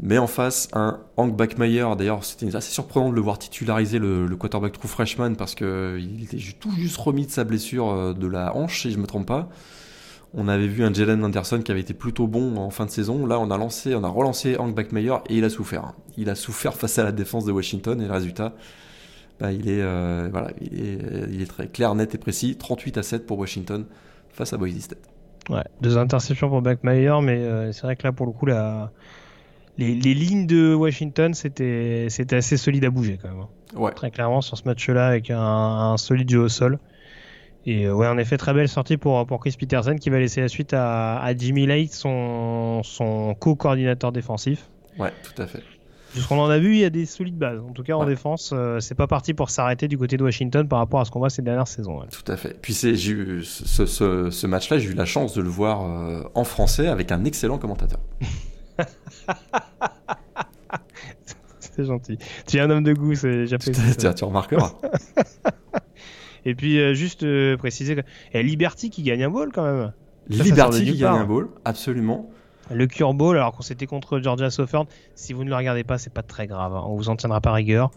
[0.00, 4.28] Mais en face, un Hank Backmeyer, d'ailleurs c'était assez surprenant de le voir titulariser le,
[4.36, 8.54] quarterback true freshman parce qu'il était tout juste remis de sa blessure euh, de la
[8.54, 9.48] hanche, si je ne me trompe pas.
[10.34, 13.24] On avait vu un Jalen Anderson qui avait été plutôt bon en fin de saison.
[13.24, 15.94] Là, on a lancé, on a relancé Hank Backmeyer et il a souffert.
[16.18, 18.52] Il a souffert face à la défense de Washington et le résultat,
[19.40, 20.28] bah, il, est, euh,
[20.60, 22.56] il est très clair, net et précis.
[22.56, 23.86] 38 à 7 pour Washington
[24.30, 25.08] face à Boise State.
[25.48, 28.90] Ouais, deux interceptions pour Backmeyer, mais euh, c'est vrai que là, pour le coup, la...
[29.78, 33.40] les, les lignes de Washington, c'était assez solide à bouger quand même.
[33.40, 33.78] Hein.
[33.78, 33.92] Ouais.
[33.92, 36.78] Très clairement, sur ce match-là, avec un, un, solide jeu au sol.
[37.66, 40.40] Et euh, ouais, en effet, très belle sortie pour, pour Chris Peterson qui va laisser
[40.40, 44.70] la suite à, à Jimmy Lake, son, son co-coordinateur défensif.
[44.98, 45.62] Ouais, tout à fait.
[46.14, 47.60] ce qu'on en a vu, il y a des solides bases.
[47.60, 50.78] En tout cas, en défense, c'est pas parti pour s'arrêter du côté de Washington par
[50.78, 52.00] rapport à ce qu'on voit ces dernières saisons.
[52.10, 52.56] Tout à fait.
[52.62, 55.82] Puis eu, ce, ce, ce match-là, j'ai eu la chance de le voir
[56.34, 58.00] en français avec un excellent commentateur.
[61.60, 62.18] c'est gentil.
[62.46, 63.96] Tu es un homme de goût, j'apprécie.
[63.96, 64.72] Tu, tu remarqueras.
[66.44, 67.96] Et puis, euh, juste euh, préciser,
[68.32, 69.92] et Liberty qui gagne un ball quand même.
[70.28, 72.30] Liberty qui gagne un ball, absolument.
[72.70, 75.98] Le Cure Ball, alors qu'on c'était contre Georgia Southern, si vous ne le regardez pas,
[75.98, 76.74] c'est pas très grave.
[76.74, 76.82] Hein.
[76.86, 77.90] On vous en tiendra pas rigueur.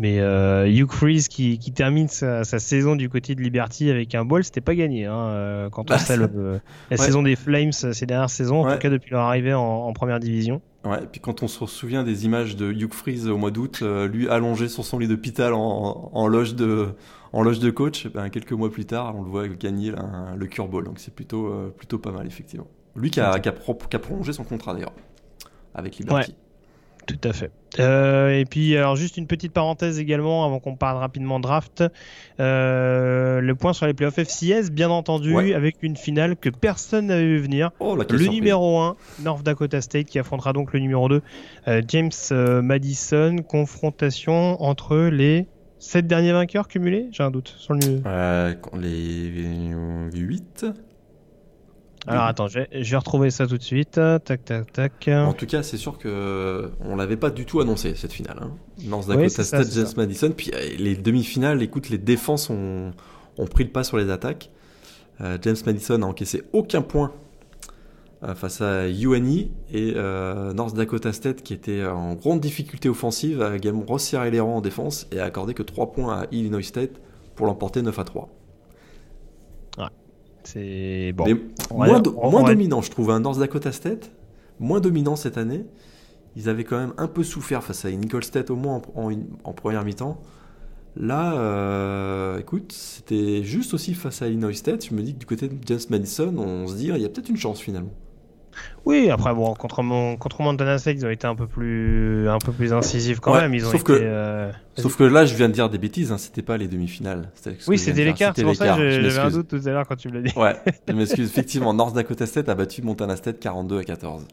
[0.00, 4.24] Mais euh, Hugh Freeze qui, qui termine sa, saison du côté de Liberty avec un
[4.24, 5.04] ball, c'était pas gagné.
[5.04, 8.78] Hein, euh, quand on bah, sait la saison des Flames ces dernières saisons, en tout
[8.78, 10.62] cas depuis leur arrivée en, première division.
[10.86, 13.80] Ouais, et puis quand on se souvient des images de Hugh Freeze au mois d'août,
[13.82, 16.94] euh, lui allongé sur son lit d'hôpital en, en, loge de
[17.34, 19.92] en loge de coach, ben, quelques mois plus tard, on le voit gagner
[20.34, 20.84] le cure ball.
[20.84, 22.68] Donc c'est plutôt euh, plutôt pas mal effectivement.
[22.96, 24.94] Lui qui a, qui a, qui a prolongé son contrat d'ailleurs
[25.74, 26.34] avec Liberty.
[27.06, 27.50] Tout à fait.
[27.78, 31.84] Euh, et puis, alors juste une petite parenthèse également, avant qu'on parle rapidement draft.
[32.38, 37.26] Euh, le point sur les playoffs FCS, bien entendu, avec une finale que personne n'avait
[37.26, 37.70] vu venir.
[37.80, 41.22] Oh, le numéro 1, North Dakota State, qui affrontera donc le numéro 2,
[41.68, 42.10] euh, James
[42.62, 43.36] Madison.
[43.46, 45.46] Confrontation entre les
[45.78, 48.02] 7 derniers vainqueurs cumulés J'ai un doute sur le.
[48.78, 49.28] les
[50.12, 50.66] 8
[52.06, 54.00] alors attends, je vais, retrouver ça tout de suite.
[54.24, 55.08] Tac, tac, tac.
[55.08, 58.38] En tout cas, c'est sûr que on l'avait pas du tout annoncé cette finale.
[58.40, 58.52] Hein.
[58.84, 60.32] North Dakota State, James Madison.
[60.34, 62.92] Puis euh, les demi-finales, écoute, les défenses ont,
[63.36, 64.50] ont, pris le pas sur les attaques.
[65.20, 67.12] Euh, James Madison a encaissé aucun point
[68.22, 69.92] euh, face à UNI et
[70.54, 74.60] North Dakota State, qui était en grande difficulté offensive, a également resserré les rangs en
[74.62, 77.00] défense et a accordé que 3 points à Illinois State
[77.34, 78.39] pour l'emporter 9 à 3.
[80.44, 81.26] C'est bon.
[81.72, 83.10] moins, dominant, je trouve.
[83.10, 83.20] un hein.
[83.20, 84.10] North Dakota State,
[84.58, 85.64] moins dominant cette année.
[86.36, 89.84] Ils avaient quand même un peu souffert face à Nicole State au moins en, première
[89.84, 90.20] mi-temps.
[90.96, 94.86] Là, euh, écoute, c'était juste aussi face à Illinois State.
[94.86, 97.08] Je me dis que du côté de James Madison, on se dit, il y a
[97.08, 97.92] peut-être une chance finalement.
[98.86, 102.38] Oui, après bon, contre, mon, contre Montana State, ils ont été un peu plus, un
[102.38, 103.52] peu plus incisifs quand même.
[103.54, 106.12] Ils ont sauf, que, euh, sauf que là, je viens de dire des bêtises.
[106.12, 107.30] Hein, c'était pas les demi-finales.
[107.68, 108.32] Oui, c'était l'écart.
[108.34, 110.38] C'est pour ça que j'avais un doute tout à l'heure quand tu me l'as dit.
[110.38, 110.56] Ouais,
[110.88, 111.28] je m'excuse.
[111.28, 114.26] Effectivement, North Dakota State a battu Montana State 42 à 14.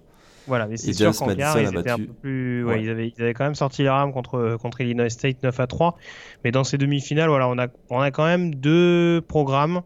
[0.47, 2.63] Voilà, mais c'est sûr qu'en quart, ils étaient un peu plus.
[2.63, 5.59] Ouais, Ils, avaient, ils, avaient, quand même sorti les rames contre, contre Illinois State 9
[5.59, 5.97] à 3.
[6.45, 9.82] Mais dans ces demi-finales, voilà, on a, on a quand même deux programmes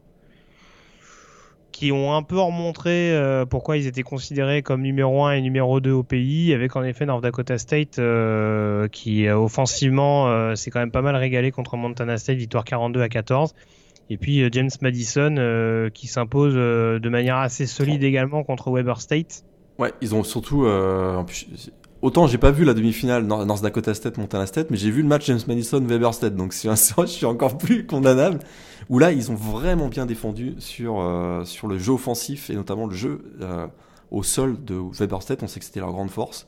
[1.72, 5.80] qui ont un peu remontré euh, pourquoi ils étaient considérés comme numéro 1 et numéro
[5.80, 10.80] 2 au pays, avec en effet North Dakota State euh, qui euh, offensivement s'est quand
[10.80, 13.54] même pas mal régalé contre Montana State, victoire 42 à 14.
[14.10, 19.46] Et puis James Madison qui s'impose de manière assez solide également contre Weber State.
[19.80, 20.68] Ouais, ils ont surtout.
[22.02, 25.08] Autant j'ai pas vu la demi-finale North Dakota State Montana State, mais j'ai vu le
[25.08, 28.40] match James Madison Weber State, donc je suis encore plus condamnable
[28.90, 32.96] où là, ils ont vraiment bien défendu sur, euh, le jeu offensif et notamment le
[32.96, 33.68] jeu euh,
[34.12, 35.44] au sol de Weberstedt.
[35.44, 36.48] On sait que c'était leur grande force.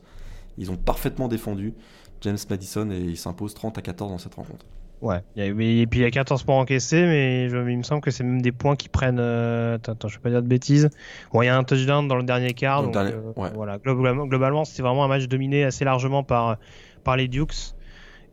[0.57, 1.73] Ils ont parfaitement défendu
[2.21, 4.65] James Madison et ils s'imposent 30 à 14 dans cette rencontre.
[5.03, 8.09] Ouais, et puis il y a 14 points encaissés, mais je, il me semble que
[8.09, 9.19] c'est même des points qui prennent.
[9.19, 10.89] Euh, attends, je vais pas dire de bêtises.
[11.33, 12.83] Bon, il y a un touchdown dans le dernier quart.
[12.83, 12.95] Donc,
[13.35, 16.55] voilà, globalement, globalement c'était vraiment un match dominé assez largement par,
[17.03, 17.75] par les Dukes.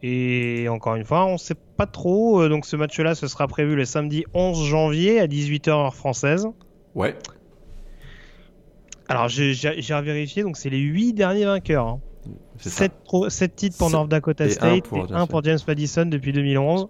[0.05, 2.41] Et encore une fois, on ne sait pas trop.
[2.41, 6.47] Euh, donc ce match-là, ce sera prévu le samedi 11 janvier à 18h heure française.
[6.95, 7.17] Ouais.
[9.09, 9.55] Alors j'ai
[10.03, 11.99] vérifié, donc c'est les 8 derniers vainqueurs.
[12.59, 13.47] 7, hein.
[13.55, 16.89] titres pour North Dakota State et 1 pour James Madison depuis 2011.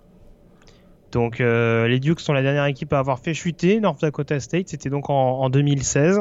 [1.13, 4.69] Donc euh, les Dukes sont la dernière équipe à avoir fait chuter North Dakota State.
[4.69, 6.21] C'était donc en, 2016.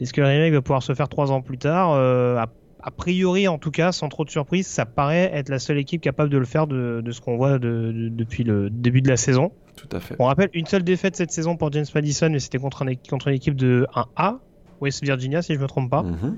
[0.00, 1.92] Est-ce que le remake va pouvoir se faire 3 ans plus tard?
[1.92, 2.44] Euh,
[2.86, 6.02] a priori, en tout cas, sans trop de surprise, ça paraît être la seule équipe
[6.02, 9.52] capable de le faire de, ce qu'on voit depuis le début de la saison.
[9.74, 10.16] Tout à fait.
[10.18, 13.34] On rappelle une seule défaite cette saison pour James Madison, mais c'était contre, contre, une
[13.34, 14.36] équipe de 1A,
[14.82, 16.02] West Virginia, si je ne me trompe pas.
[16.02, 16.36] Mhm.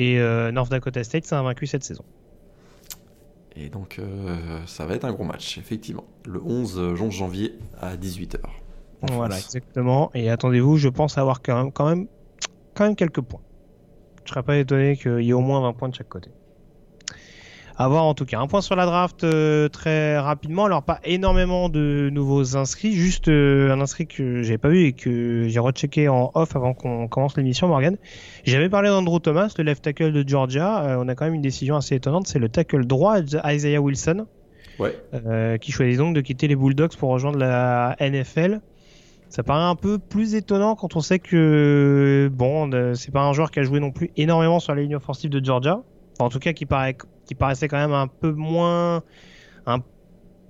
[0.00, 2.04] Et euh, North Dakota State, ça a vaincu cette saison.
[3.54, 6.04] Et donc, euh, ça va être un gros match, effectivement.
[6.24, 8.38] Le 11, janvier à 18h.
[9.12, 10.10] Voilà, exactement.
[10.14, 12.06] Et attendez-vous, je pense avoir quand même, quand même,
[12.72, 13.42] quand même quelques points.
[14.24, 16.30] Je serais pas étonné qu'il y ait au moins 20 points de chaque côté.
[17.80, 18.38] À voir en tout cas.
[18.38, 20.66] Un point sur la draft euh, très rapidement.
[20.66, 24.92] Alors pas énormément de nouveaux inscrits, juste euh, un inscrit que j'avais pas vu et
[24.92, 27.96] que j'ai rechecké en off avant qu'on commence l'émission, Morgan.
[28.44, 30.84] J'avais parlé d'Andrew Thomas, le left tackle de Georgia.
[30.84, 32.26] Euh, on a quand même une décision assez étonnante.
[32.26, 33.16] C'est le tackle droit
[33.46, 34.26] Isaiah Wilson,
[35.62, 38.60] qui choisit donc de quitter les Bulldogs pour rejoindre la NFL.
[39.30, 43.50] Ça paraît un peu plus étonnant quand on sait que bon, c'est pas un joueur
[43.50, 45.80] qui a joué non plus énormément sur la ligne offensive de Georgia.
[46.18, 46.98] en tout cas qui, paraît,
[47.30, 49.04] qui paraissait quand même un peu moins,
[49.64, 49.78] un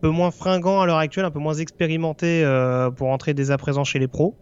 [0.00, 3.58] peu moins fringant à l'heure actuelle, un peu moins expérimenté euh, pour entrer dès à
[3.58, 4.34] présent chez les pros.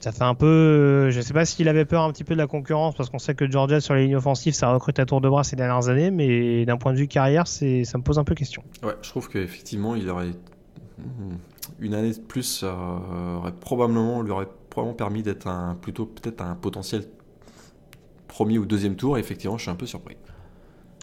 [0.00, 0.46] Ça fait un peu.
[0.46, 3.18] Euh, je sais pas s'il avait peur un petit peu de la concurrence parce qu'on
[3.18, 5.90] sait que Georgia sur les lignes offensives ça recrute à tour de bras ces dernières
[5.90, 8.62] années, mais d'un point de vue carrière, ça me pose un peu question.
[8.82, 10.30] Ouais, je trouve qu'effectivement il aurait
[11.78, 16.40] une année de plus euh, aurait probablement lui aurait probablement permis d'être un plutôt peut-être
[16.40, 17.04] un potentiel
[18.28, 19.16] premier ou deuxième tour.
[19.16, 20.16] Et effectivement, je suis un peu surpris.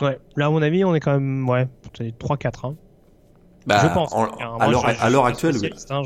[0.02, 1.68] Ouais, là à mon avis, on est quand même ouais
[1.98, 2.68] 3-4.
[2.68, 2.76] Hein.
[3.66, 4.14] Bah, je pense.
[4.14, 5.70] à l'heure actuelle, oui.
[5.90, 6.02] Hein,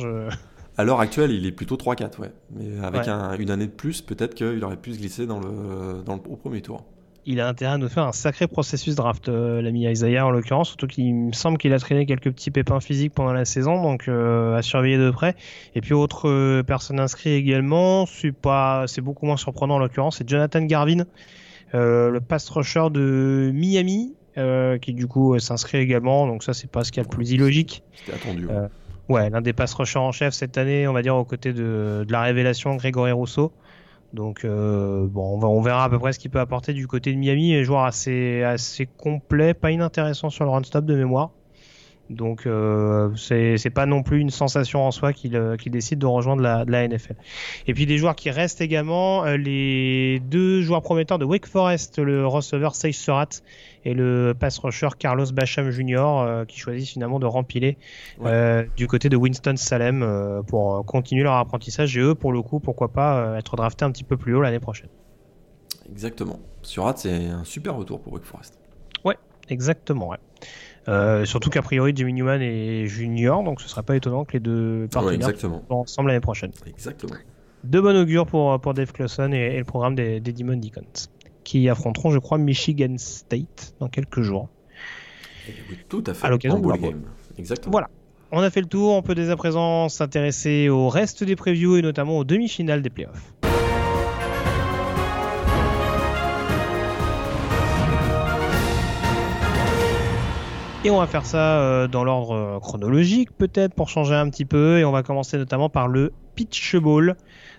[0.77, 2.31] à l'heure actuelle, il est plutôt 3-4, ouais.
[2.51, 3.07] Mais avec
[3.39, 6.37] une année de plus, peut-être qu'il aurait pu se glisser dans le, dans le, au
[6.37, 6.85] premier tour.
[7.25, 10.69] Il a intérêt à nous faire un sacré processus draft, euh, l'ami Isaiah en l'occurrence,
[10.69, 14.07] surtout qu'il me semble qu'il a traîné quelques petits pépins physiques pendant la saison, donc
[14.07, 15.35] euh, à surveiller de près.
[15.75, 20.17] Et puis autre euh, personne inscrite également, c'est pas, c'est beaucoup moins surprenant en l'occurrence,
[20.17, 21.03] c'est Jonathan Garvin,
[21.73, 24.15] le pass rusher de Miami,
[24.81, 27.31] qui du coup s'inscrit également, donc ça c'est pas ce qu'il y a de plus
[27.31, 27.83] illogique.
[27.93, 28.47] C'était attendu.
[29.09, 32.05] Ouais, l'un des pass rushers en chef cette année, on va dire, aux côtés de,
[32.07, 33.51] de la révélation Grégory Rousseau.
[34.13, 36.87] Donc euh, bon, on, va, on, verra à peu près ce qu'il peut apporter du
[36.87, 37.55] côté de Miami.
[37.55, 41.31] Un joueur assez, assez complet, pas inintéressant sur le run stop de mémoire.
[42.09, 46.41] Donc euh, c'est pas non plus une sensation en soi qu'il euh, décide de rejoindre
[46.41, 47.15] la, la, NFL.
[47.67, 51.99] Et puis des joueurs qui restent également, euh, les deux joueurs prometteurs de Wake Forest,
[51.99, 53.43] le receveur Sage Surratt
[53.85, 55.99] et le pass rusher Carlos Bacham Jr.
[55.99, 57.77] Euh, qui choisissent finalement de rempiler
[58.75, 62.91] du côté de Winston Salem pour continuer leur apprentissage et eux pour le coup pourquoi
[62.91, 64.89] pas être draftés un petit peu plus haut l'année prochaine.
[65.91, 66.39] Exactement.
[66.63, 68.59] Surratt c'est un super retour pour Wake Forest.
[69.05, 69.17] Ouais,
[69.49, 70.09] exactement.
[70.09, 70.17] Ouais.
[70.89, 74.39] Euh, surtout qu'a priori Jimmy Newman est junior, donc ce serait pas étonnant que les
[74.39, 76.51] deux partenaires soient ensemble l'année prochaine.
[76.65, 77.13] Exactement.
[77.63, 81.09] De bon augure pour, pour Dave Clawson et, le programme des, des Demon Deacons,
[81.43, 84.49] qui affronteront, je crois, Michigan State dans quelques jours.
[85.89, 86.25] tout à fait.
[86.25, 87.03] À l'occasion de game.
[87.37, 87.71] Exactement.
[87.71, 87.89] Voilà.
[88.31, 91.77] On a fait le tour, on peut dès à présent s'intéresser au reste des previews
[91.77, 93.33] et notamment aux demi-finales des playoffs.
[100.85, 104.45] Et on va faire ça euh, dans l'ordre euh, chronologique peut-être pour changer un petit
[104.45, 104.79] peu.
[104.79, 107.17] Et on va commencer notamment par le Pitch Ball,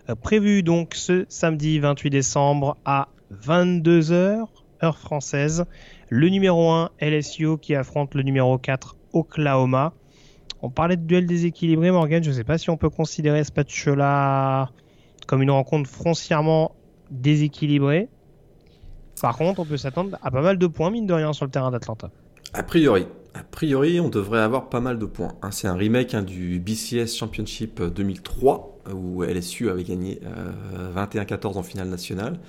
[0.09, 4.47] euh, prévu donc ce samedi 28 décembre à 22h,
[4.83, 5.67] heure française.
[6.09, 9.93] Le numéro 1, LSU, qui affronte le numéro 4, Oklahoma.
[10.63, 12.25] On parlait de duel déséquilibré, Morgan.
[12.25, 14.71] Je ne sais pas si on peut considérer ce match-là
[15.27, 16.75] comme une rencontre foncièrement
[17.11, 18.09] déséquilibrée.
[19.21, 21.51] Par contre, on peut s'attendre à pas mal de points, mine de rien, sur le
[21.51, 22.11] terrain d'Atlanta.
[22.53, 22.63] A
[23.45, 25.35] priori, on devrait avoir pas mal de points.
[25.43, 30.21] Hein, c'est un remake hein, du BCS Championship 2003 euh, où LSU avait gagné
[30.97, 32.41] 21-14 euh, en finale nationale.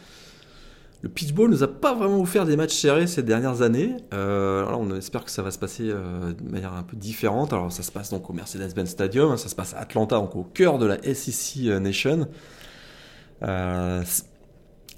[1.04, 3.96] Le pitchball nous a pas vraiment offert des matchs serrés ces dernières années.
[4.14, 7.54] Euh, on espère que ça va se passer de manière un peu différente.
[7.54, 10.36] Alors ça se passe donc au Mercedes-Benz Stadium, hein, ça se passe à Atlanta, donc
[10.36, 12.28] au cœur de la SEC Nation.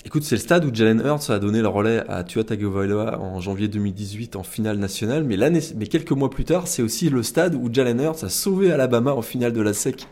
[0.06, 3.40] Écoute, c'est le stade où Jalen Hurts a donné le relais à Tua Tagovailoa en
[3.40, 5.38] janvier 2018 en finale nationale, mais,
[5.88, 9.22] quelques mois plus tard, c'est aussi le stade où Jalen Hurts a sauvé Alabama en
[9.22, 10.06] finale de la SEC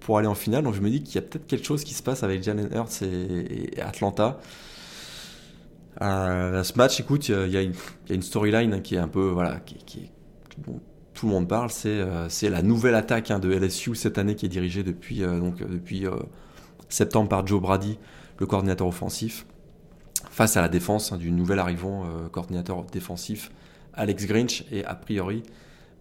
[0.00, 0.64] pour aller en finale.
[0.64, 2.70] Donc je me dis qu'il y a peut-être quelque chose qui se passe avec Jalen
[2.74, 4.40] Hurts et, Atlanta.
[6.00, 10.10] Euh, ce match, écoute, il y a, une, storyline qui est un peu, voilà, qui,
[11.12, 14.46] tout le monde parle, c'est, euh, la nouvelle attaque hein, de LSU cette année qui
[14.46, 16.06] est dirigée depuis, euh, donc, depuis
[16.88, 17.98] septembre par Joe Brady
[18.40, 19.46] le coordinateur offensif,
[20.30, 23.52] face à la défense hein, du nouvel arrivant euh, coordinateur défensif,
[23.94, 24.64] Alex Grinch.
[24.72, 25.42] Et a priori,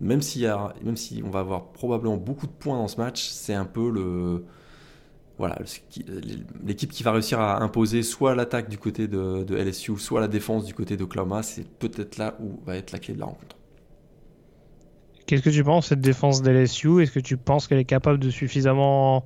[0.02, 3.54] même, a, même si on va avoir probablement beaucoup de points dans ce match, c'est
[3.54, 4.46] un peu le
[5.38, 5.58] voilà,
[6.66, 10.66] l'équipe qui va réussir à imposer soit l'attaque du côté de, LSU, soit la défense
[10.66, 13.56] du côté de Clama, c'est peut-être là où va être la clé de la rencontre.
[15.26, 18.20] Qu'est-ce que tu penses cette défense de LSU Est-ce que tu penses qu'elle est capable
[18.20, 19.24] de suffisamment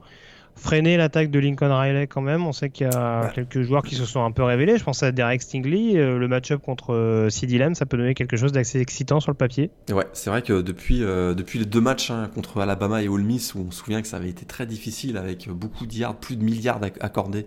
[0.56, 2.46] freiner l'attaque de Lincoln Riley quand même.
[2.46, 4.78] On sait qu'il y a quelques joueurs qui se sont un peu révélés.
[4.78, 5.98] Je pense à Derek Stingley.
[5.98, 9.32] Euh, le match-up contre euh, CD Lamb, ça peut donner quelque chose d'assez excitant sur
[9.32, 9.72] le papier.
[9.92, 13.24] Ouais, c'est vrai que depuis, euh, depuis les deux matchs hein, contre Alabama et Ole
[13.24, 16.16] Miss, où on se souvient que ça avait été très difficile avec beaucoup de yards,
[16.16, 17.46] plus de milliards accordés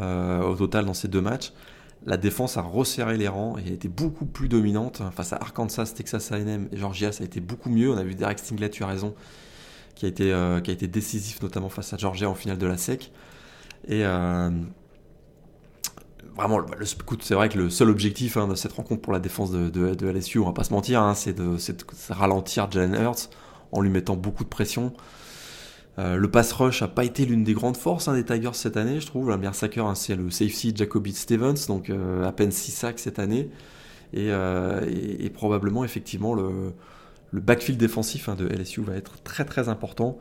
[0.00, 1.52] au total dans ces deux matchs,
[2.06, 5.02] la défense a resserré les rangs et a été beaucoup plus dominante.
[5.14, 7.92] Face à Arkansas, Texas A&M et Georgia, ça a été beaucoup mieux.
[7.92, 9.14] On a vu Derek Stingley, tu as raison,
[9.94, 12.66] qui a été, euh, qui a été décisif notamment face à Georgia en finale de
[12.66, 13.12] la SEC.
[13.88, 14.50] Et euh,
[16.36, 16.60] vraiment,
[17.20, 20.38] c'est vrai que le seul objectif hein, de cette rencontre pour la défense de, LSU,
[20.38, 21.56] on va pas se mentir, hein, c'est de,
[22.10, 23.30] ralentir Jalen Hurts
[23.72, 24.92] en lui mettant beaucoup de pression.
[25.96, 29.00] le pass rush n'a pas été l'une des grandes forces hein, des Tigers cette année,
[29.00, 29.28] je trouve.
[29.28, 33.50] Le meilleur sacker, c'est le safety Jacoby Stevens, donc à peine 6 sacs cette année.
[34.12, 36.72] Et, probablement, effectivement, le,
[37.32, 40.18] le backfield défensif hein, de LSU va être très très important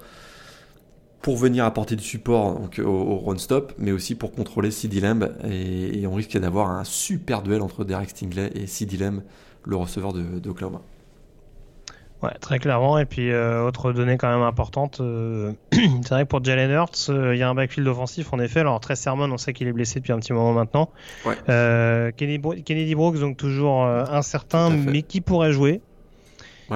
[1.22, 5.32] pour venir apporter du support donc, au, run-stop, mais aussi pour contrôler CD Lamb.
[5.47, 9.22] Et, on risque d'avoir un super duel entre Derek Stingley et CD Lamb,
[9.64, 10.82] le receveur d'Oklahoma.
[12.24, 12.99] Ouais, très clairement.
[12.99, 17.09] Et puis, euh, autre donnée quand même importante, euh, c'est vrai que pour Jalen Hurts,
[17.09, 18.59] euh, il y a un backfield offensif en effet.
[18.59, 20.89] Alors, très Sermon, on sait qu'il est blessé depuis un petit moment maintenant.
[21.26, 25.82] Kennedy, Brooks, donc toujours incertain, mais qui pourrait jouer.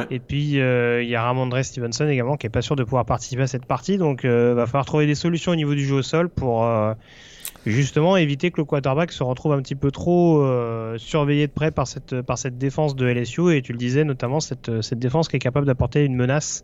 [0.10, 3.06] Et puis euh, il y a Ramondre Stevenson également qui est pas sûr de pouvoir
[3.06, 5.86] participer à cette partie, donc il euh, va falloir trouver des solutions au niveau du
[5.86, 6.94] jeu au sol pour euh,
[7.66, 10.46] justement éviter que le quarterback se retrouve un petit peu trop
[10.98, 14.40] surveillé de près par cette par cette défense de LSU et tu le disais notamment
[14.40, 16.64] cette cette défense qui est capable d'apporter une menace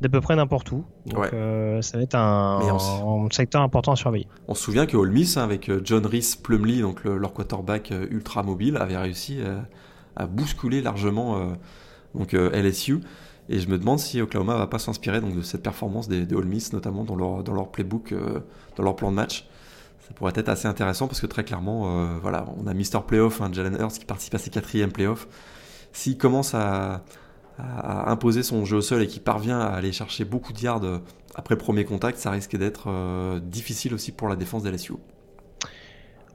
[0.00, 0.84] d'à peu près n'importe où.
[1.06, 1.26] Donc
[1.82, 4.26] ça va être un, secteur important à surveiller.
[4.48, 8.42] On se souvient que Ole Miss hein, avec John Reese Plumley, donc leur quarterback ultra
[8.42, 9.40] mobile, avait réussi
[10.16, 11.54] à bousculer largement
[12.14, 13.00] donc euh, LSU.
[13.48, 16.44] Et je me demande si Oklahoma va pas s'inspirer de cette performance des, des All
[16.44, 18.40] Miss, notamment dans leur, dans leur playbook, euh,
[18.76, 19.48] dans leur plan de match.
[20.06, 23.40] Ça pourrait être assez intéressant parce que très clairement, euh, voilà, on a Mister Playoff,
[23.40, 25.26] hein, Jalen Hurts qui participe à ses quatrièmes playoffs.
[25.92, 27.02] S'il commence à,
[27.58, 31.00] imposer son jeu au sol et qui parvient à aller chercher beaucoup de yards
[31.34, 32.88] après premier contact, ça risque d'être
[33.40, 34.94] difficile aussi pour la défense d'LSU.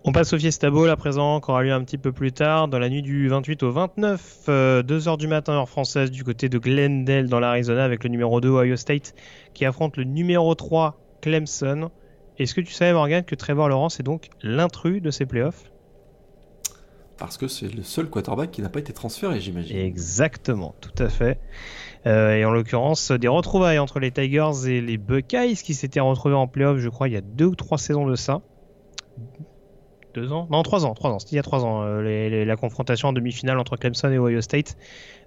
[0.07, 2.67] On passe au Fiesta Bowl à présent, qui aura lieu un petit peu plus tard,
[2.67, 6.47] dans la nuit du 28 au 29, 2h euh, du matin heure française, du côté
[6.47, 9.15] de Glendale dans l'Arizona, avec le numéro 2 Ohio State
[9.55, 11.89] qui affronte le numéro 3 Clemson.
[12.37, 15.71] Est-ce que tu savais, Morgan, que Trevor Lawrence est donc l'intrus de ces playoffs?
[17.17, 19.75] Parce que c'est le seul quarterback qui n'a pas été transféré, j'imagine.
[19.75, 21.39] Exactement, tout à fait.
[22.05, 26.35] Euh, et en l'occurrence, des retrouvailles entre les Tigers et les Buckeyes qui s'étaient retrouvés
[26.35, 28.43] en playoffs, je crois, il y a deux ou trois saisons de ça
[30.15, 31.19] deux ans Non, trois ans, trois ans.
[31.19, 34.41] C'était il y a trois ans, euh, la confrontation en demi-finale entre Clemson et Ohio
[34.41, 34.77] State,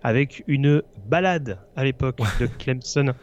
[0.03, 3.15] avec une balade à l'époque de Clemson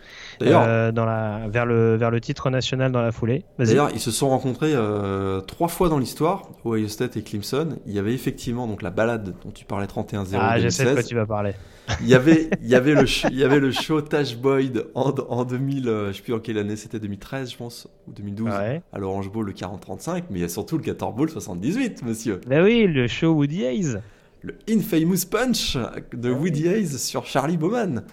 [0.41, 3.43] euh, dans la, vers, le, vers le titre national dans la foulée.
[3.59, 7.77] D'ailleurs, ils se sont rencontrés euh, trois fois dans l'histoire, Ohio State et Clemson.
[7.85, 10.37] Il y avait effectivement donc la balade dont tu parlais 31-0.
[10.39, 11.53] Ah, je sais de quoi tu vas parler.
[12.01, 15.11] Il y avait, il y avait le, il y avait le show Tash Boyd en,
[15.29, 18.49] en 2000, euh, je sais plus en quelle année c'était, 2013 je pense, ou 2012,
[18.49, 22.41] à l'Orange Bowl le 40-35, mais il y a surtout le Gator Bowl 78, monsieur.
[22.47, 23.97] Ben oui, le show Woody Hayes.
[24.45, 25.75] Le Infamous Punch
[26.13, 28.03] de Woody Hayes sur Charlie Bowman.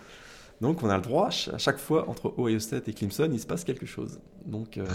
[0.62, 3.46] Donc on a le droit, à chaque fois, entre Ohio State et Clemson, il se
[3.46, 4.18] passe quelque chose.
[4.46, 4.86] Donc euh,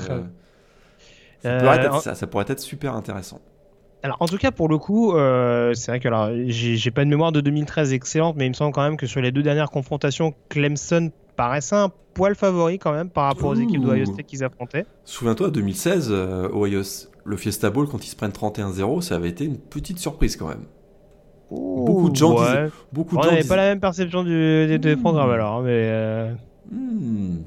[1.43, 3.39] ça, pourrait être, ça, ça pourrait être super intéressant.
[4.01, 7.09] Alors, en tout cas, pour le coup, euh, c'est vrai que alors, j'ai pas de
[7.09, 9.69] mémoire de 2013 excellente, mais il me semble quand même que sur les deux dernières
[9.69, 14.43] confrontations, Clemson paraissait un poil favori quand même par rapport aux équipes d'Ohio State qu'ils
[14.43, 14.85] affrontaient.
[15.03, 16.81] Souviens-toi, 2016, euh, Ohio,
[17.25, 20.47] le Fiesta Bowl, quand ils se prennent 31-0, ça avait été une petite surprise quand
[20.47, 20.63] même.
[21.51, 25.57] Beaucoup de gens disaient, beaucoup On n'avait pas la même perception du, des programmes alors,
[25.57, 25.83] hein, mais.
[25.85, 26.33] Euh,
[26.71, 27.43] hmm.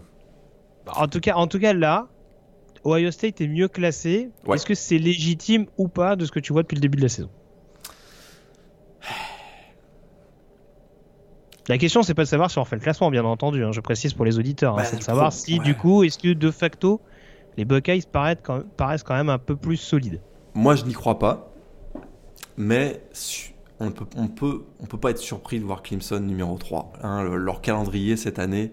[0.96, 2.08] En tout cas, en tout cas là,
[2.84, 4.30] Ohio State est mieux classé.
[4.52, 7.02] Est-ce que c'est légitime ou pas de ce que tu vois depuis le début de
[7.02, 7.30] la saison?
[11.68, 13.62] La question, c'est pas de savoir si on refait le classement, bien entendu.
[13.62, 14.74] Hein, je précise pour les auditeurs.
[14.74, 17.00] Hein, bah, c'est de savoir si, du coup, est-ce que de facto,
[17.56, 18.38] les Buckeyes paraissent
[19.04, 20.20] quand, même, un peu plus solides.
[20.54, 21.52] Moi, je n'y crois pas.
[22.56, 23.00] Mais
[23.80, 26.92] on ne peut, on peut, on peut pas être surpris de voir Clemson numéro 3.
[27.02, 28.72] Hein, leur calendrier cette année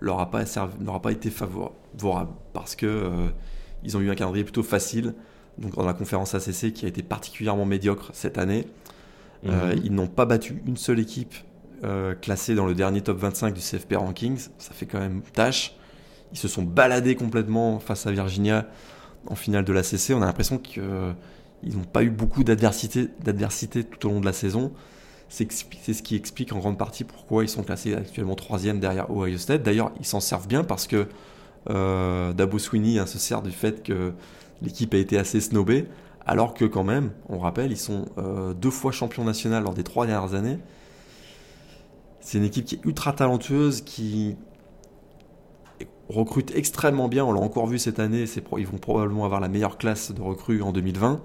[0.00, 3.28] leur a pas, pas été favorable parce que euh,
[3.84, 5.14] ils ont eu un calendrier plutôt facile.
[5.58, 8.66] Donc dans la conférence ACC qui a été particulièrement médiocre cette année,
[9.46, 9.82] euh, mhm.
[9.84, 11.34] ils n'ont pas battu une seule équipe
[11.84, 14.48] euh, classée dans le dernier top 25 du CFP Rankings.
[14.58, 15.76] Ça fait quand même tâche.
[16.32, 18.66] Ils se sont baladés complètement face à Virginia
[19.26, 20.10] en finale de l'ACC.
[20.14, 20.58] On a l'impression
[21.62, 23.08] qu'ils n'ont pas eu beaucoup d'adversité
[23.84, 24.72] tout au long de la saison.
[25.28, 29.38] C'est ce qui explique en grande partie pourquoi ils sont classés actuellement troisième derrière Ohio
[29.38, 29.62] State.
[29.62, 31.08] D'ailleurs, ils s'en servent bien parce que
[31.70, 34.12] euh, Dabo Sweeney hein, se sert du fait que
[34.60, 35.86] l'équipe a été assez snobée,
[36.26, 39.84] alors que quand même, on rappelle, ils sont euh, deux fois champions nationaux lors des
[39.84, 40.58] trois dernières années.
[42.20, 44.36] C'est une équipe qui est ultra talentueuse, qui
[46.08, 47.24] recrute extrêmement bien.
[47.24, 48.24] On l'a encore vu cette année.
[48.58, 51.20] Ils vont probablement avoir la meilleure classe de recrues en 2020.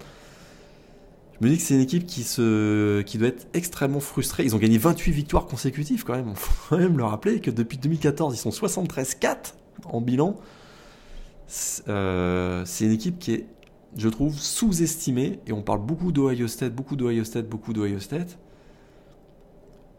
[1.39, 4.43] Je me dis que c'est une équipe qui, se, qui doit être extrêmement frustrée.
[4.43, 6.29] Ils ont gagné 28 victoires consécutives quand même.
[6.29, 9.53] Il faut quand même le rappeler que depuis 2014, ils sont 73-4
[9.85, 10.35] en bilan.
[11.87, 13.45] Euh, c'est une équipe qui est,
[13.95, 15.39] je trouve, sous-estimée.
[15.45, 18.39] Et on parle beaucoup d'Ohio State, beaucoup d'Ohio State, beaucoup d'Ohio State.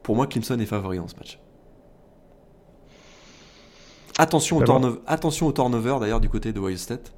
[0.03, 1.39] Pour moi, Clemson est favori dans ce match.
[4.19, 7.13] Attention au, turnover, attention au turnover d'ailleurs du côté de Ohio State.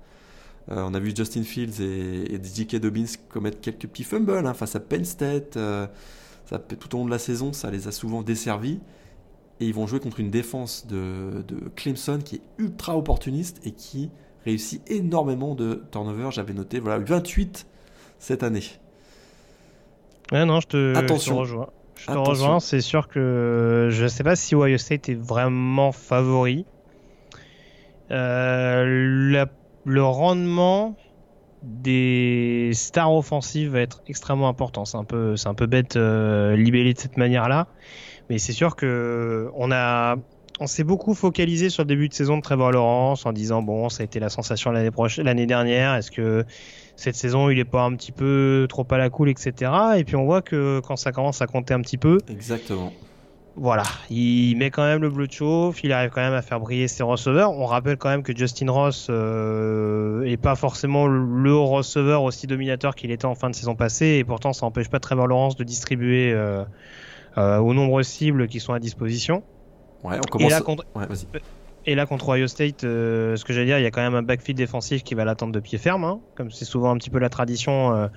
[0.70, 2.76] Euh, on a vu Justin Fields et, et J.K.
[2.76, 5.56] Dobbins commettre quelques petits fumbles hein, face à Penn State.
[5.56, 5.86] Euh,
[6.44, 8.80] ça, tout au long de la saison, ça les a souvent desservis.
[9.60, 13.72] Et ils vont jouer contre une défense de, de Clemson qui est ultra opportuniste et
[13.72, 14.10] qui
[14.44, 16.28] réussit énormément de turnover.
[16.30, 17.66] J'avais noté voilà 28
[18.18, 18.62] cette année.
[20.32, 21.36] Ouais, non, je te, Attention.
[21.36, 21.68] rejoins.
[21.96, 25.92] Je te rejoins, c'est sûr que je ne sais pas si Ohio State est vraiment
[25.92, 26.64] favori.
[28.10, 29.44] Euh,
[29.84, 30.96] le rendement
[31.62, 34.84] des stars offensives va être extrêmement important.
[34.84, 37.66] C'est un peu, c'est un peu bête euh, libellé de cette manière-là,
[38.28, 40.16] mais c'est sûr que on a,
[40.58, 43.88] on s'est beaucoup focalisé sur le début de saison de Trevor Lawrence en disant bon,
[43.88, 45.94] ça a été la sensation l'année prochaine, l'année dernière.
[45.94, 46.44] Est-ce que
[46.96, 49.72] cette saison il est pas un petit peu trop à la cool, etc.
[49.96, 52.92] Et puis on voit que quand ça commence à compter un petit peu, exactement
[53.60, 56.58] voilà, il met quand même le bleu de chauffe, il arrive quand même à faire
[56.60, 57.52] briller ses receveurs.
[57.52, 62.94] On rappelle quand même que Justin Ross euh, est pas forcément le receveur aussi dominateur
[62.94, 65.64] qu'il était en fin de saison passée, et pourtant ça n'empêche pas Trevor Lawrence de
[65.64, 66.64] distribuer euh,
[67.36, 69.42] euh, aux nombreuses cibles qui sont à disposition.
[70.04, 70.50] Ouais, on commence.
[70.50, 70.86] Et là, contre,
[71.86, 74.14] et là, contre Ohio State, euh, ce que j'allais dire, il y a quand même
[74.14, 76.20] un backfield défensif qui va l'attendre de pied ferme, hein.
[76.34, 77.94] comme c'est souvent un petit peu la tradition.
[77.94, 78.08] Euh,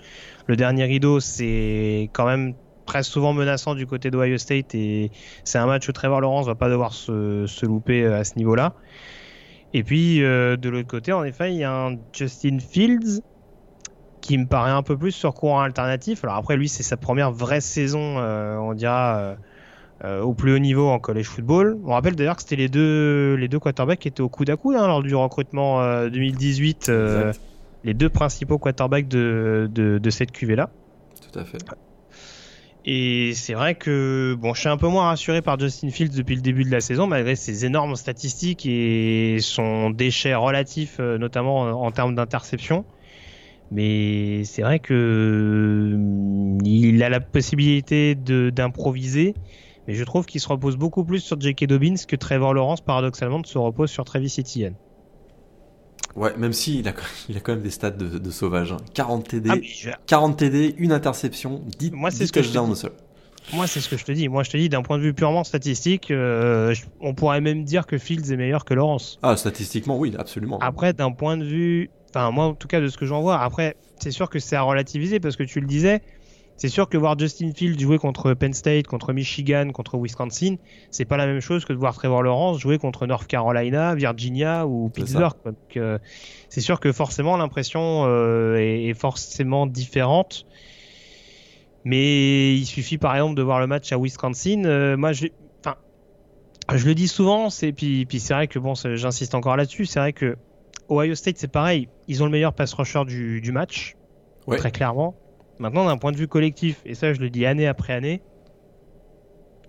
[0.47, 5.11] le dernier rideau, c'est quand même très souvent menaçant du côté d'Ohio State et
[5.43, 8.73] c'est un match où Trevor Lawrence va pas devoir se, louper euh, à ce niveau-là.
[9.73, 13.21] Et puis euh, de l'autre côté, en effet, il y a un Justin Fields
[14.21, 16.23] qui me paraît un peu plus sur courant alternatif.
[16.23, 19.35] Alors après, lui, c'est sa première vraie saison, euh, on dira,
[20.21, 21.77] au plus haut niveau en college football.
[21.85, 24.57] On rappelle d'ailleurs que c'était les deux, les deux quarterbacks qui étaient au coude à
[24.57, 26.91] coude hein, lors du recrutement 2018,
[27.85, 30.69] les deux principaux quarterbacks de, de, de cette QV-là.
[31.31, 31.57] Tout à fait.
[32.85, 36.35] Et c'est vrai que bon, je suis un peu moins rassuré par Justin Fields depuis
[36.35, 41.61] le début de la saison, malgré ses énormes statistiques et son déchet relatif, euh, notamment
[41.61, 42.83] en, termes d'interception.
[43.71, 49.33] Mais c'est vrai que euh, il a la possibilité d'improviser,
[49.87, 51.67] mais je trouve qu'il se repose beaucoup plus sur J.K.
[51.67, 54.75] Dobbins que Trevor Lawrence, paradoxalement, se repose sur Travis Etienne.
[56.15, 56.93] Ouais, même s'il il a,
[57.27, 58.75] il a quand même des stats de, sauvage.
[58.93, 59.49] 40 TD,
[60.05, 62.91] 40 TD, une interception, 10, Moi, c'est ce que je au sol.
[63.51, 64.29] Moi, c'est ce que je te dis.
[64.29, 67.85] Moi, je te dis, d'un point de vue purement statistique, euh, on pourrait même dire
[67.85, 69.19] que Fields est meilleur que Lawrence.
[69.21, 70.59] Ah, statistiquement, oui, absolument.
[70.59, 73.41] Après, d'un point de vue, enfin, moi, en tout cas, de ce que j'en vois,
[73.41, 76.01] après, c'est sûr que c'est à relativiser parce que tu le disais,
[76.55, 80.55] c'est sûr que voir Justin Fields jouer contre Penn State, contre Michigan, contre Wisconsin,
[80.91, 84.67] c'est pas la même chose que de voir Trevor Lawrence jouer contre North Carolina, Virginia
[84.67, 85.33] ou Pittsburgh.
[85.77, 85.97] Euh,
[86.49, 90.45] c'est sûr que forcément l'impression euh, est, forcément différente.
[91.85, 94.63] Mais il suffit par exemple de voir le match à Wisconsin.
[94.65, 95.25] Euh, moi, je,
[95.65, 95.75] enfin,
[96.73, 99.85] je le dis souvent, c'est puis, puis c'est vrai que bon, j'insiste encore là-dessus.
[99.85, 100.37] C'est vrai que
[100.89, 101.89] Ohio State, c'est pareil.
[102.07, 103.95] Ils ont le meilleur pass rusher du, du match,
[104.47, 105.15] très clairement.
[105.59, 108.21] Maintenant, d'un point de vue collectif, et ça je le dis année après année,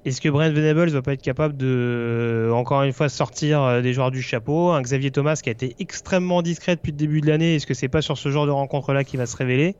[0.05, 3.95] est-ce que Brent Venables va pas être capable de, encore une fois, sortir euh, des
[3.95, 4.71] joueurs du chapeau?
[4.71, 7.73] Un Xavier Thomas qui a été extrêmement discret depuis le début de l'année, est-ce que
[7.73, 9.77] c'est pas sur ce genre de rencontre-là qu'il va se révéler?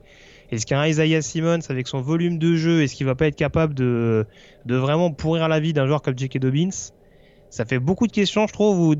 [0.51, 3.75] Est-ce qu'un Isaiah Simmons, avec son volume de jeu, est-ce qu'il va pas être capable
[3.75, 4.25] de,
[4.65, 6.39] de vraiment pourrir la vie d'un joueur comme J.K.
[6.39, 6.69] Dobbins?
[7.51, 8.95] Ça fait beaucoup de questions, je trouve, ou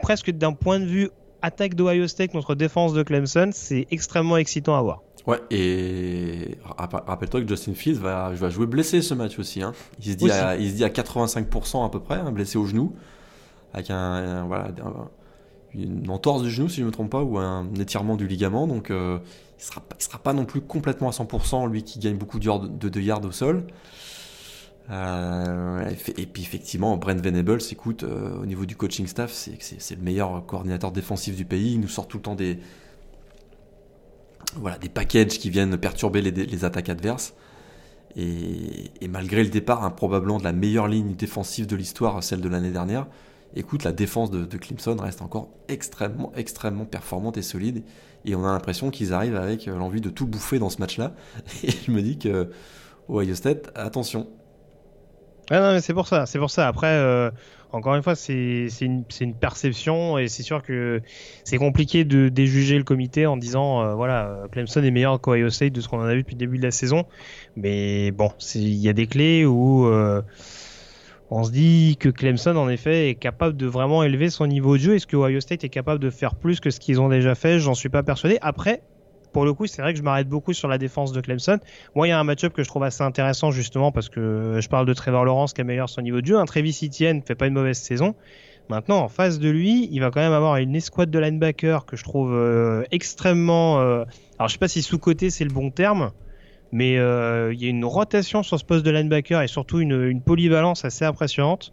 [0.00, 1.10] presque d'un point de vue
[1.42, 5.02] attaque d'Ohio State contre défense de Clemson, c'est extrêmement excitant à voir.
[5.26, 9.62] Ouais, et rappelle-toi que Justin Fields va, va, jouer blessé ce match aussi.
[9.62, 9.72] Hein.
[9.98, 12.64] Il, se dit à, il se dit à 85% à peu près, hein, blessé au
[12.64, 12.94] genou,
[13.74, 14.68] avec un, voilà,
[15.74, 18.66] une entorse du genou si je ne me trompe pas, ou un étirement du ligament.
[18.66, 19.18] Donc euh,
[19.58, 22.38] il ne sera, il sera pas non plus complètement à 100%, lui qui gagne beaucoup
[22.38, 23.64] de yards, de, yards au sol.
[24.90, 30.02] Euh, et puis effectivement, Brent Venables, écoute, euh, au niveau du coaching staff, c'est le
[30.02, 31.74] meilleur coordinateur défensif du pays.
[31.74, 32.58] Il nous sort tout le temps des,
[34.56, 37.34] voilà, des packages qui viennent perturber les, attaques adverses.
[38.16, 42.48] Et, malgré le départ hein, probablement de la meilleure ligne défensive de l'histoire, celle de
[42.48, 43.06] l'année dernière,
[43.54, 47.84] écoute, la défense de, Clemson reste encore extrêmement, extrêmement performante et solide.
[48.24, 51.14] Et on a l'impression qu'ils arrivent avec euh, l'envie de tout bouffer dans ce match-là.
[51.62, 52.50] Et je me dis que
[53.08, 54.28] Ohio State, attention.
[55.48, 56.68] c'est pour ça, c'est pour ça.
[56.68, 57.30] Après, euh,
[57.72, 59.04] encore une fois, c'est une,
[59.40, 61.00] perception et c'est sûr que
[61.44, 65.72] c'est compliqué de déjuger le comité en disant euh, voilà Clemson est meilleur qu'Ohio State
[65.72, 67.04] de ce qu'on en a vu depuis le début de la saison.
[67.56, 70.22] Mais bon, il y a des clés où euh,
[71.30, 74.82] on se dit que Clemson en effet est capable de vraiment élever son niveau de
[74.82, 74.94] jeu.
[74.96, 77.60] Est-ce que Ohio State est capable de faire plus que ce qu'ils ont déjà fait?
[77.60, 78.38] J'en suis pas persuadé.
[78.42, 78.82] Après,
[79.32, 81.58] pour le coup, c'est vrai que je m'arrête beaucoup sur la défense de Clemson.
[81.94, 84.68] Moi, il y a un match-up que je trouve assez intéressant justement parce que je
[84.68, 86.38] parle de Trevor Lawrence qui améliore son niveau de jeu.
[86.38, 88.14] Un Travis Etienne fait pas une mauvaise saison.
[88.68, 91.96] Maintenant, en face de lui, il va quand même avoir une escouade de linebacker que
[91.96, 93.80] je trouve euh, extrêmement.
[93.80, 94.04] euh,
[94.38, 96.12] Alors, je sais pas si sous-côté c'est le bon terme,
[96.70, 100.22] mais euh, il y a une rotation sur ce poste de linebacker et surtout une
[100.22, 101.72] polyvalence assez impressionnante.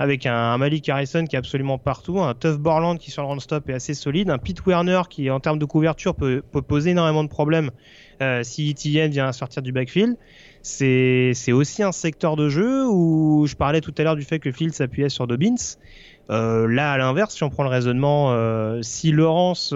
[0.00, 3.28] Avec un, un Malik Harrison qui est absolument partout, un Tuff Borland qui sur le
[3.28, 6.92] run stop est assez solide, un Pete Werner qui en termes de couverture peut, poser
[6.92, 7.70] énormément de problèmes
[8.22, 10.16] euh, si Etienne vient sortir du backfield.
[10.62, 14.50] C'est aussi un secteur de jeu où je parlais tout à l'heure du fait que
[14.50, 15.76] Field s'appuyait sur Dobbins.
[16.30, 19.74] Euh, là, à l'inverse, si on prend le raisonnement, euh, si Laurence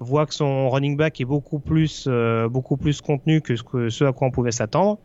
[0.00, 2.08] voit que son running back est beaucoup plus,
[3.04, 4.98] contenu que ce, à quoi on pouvait s'attendre,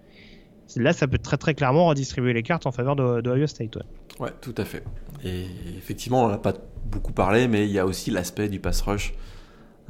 [0.78, 3.78] là, ça peut très très clairement redistribuer les cartes en faveur de, de Ohio State.
[4.20, 4.84] Ouais, tout à fait.
[5.24, 5.46] Et
[5.78, 6.54] effectivement, on n'a pas
[6.86, 9.14] beaucoup parlé, mais il y a aussi l'aspect du pass rush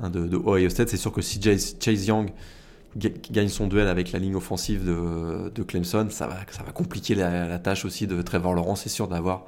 [0.01, 0.89] hein, de, de Ohio State.
[0.89, 2.31] C'est sûr que si Chase, Young
[2.95, 7.85] ga- gagne son duel avec la ligne offensive de, Clemson, ça va, compliquer la, tâche
[7.85, 8.81] aussi de Trevor Lawrence.
[8.83, 9.43] C'est sûr d'avoir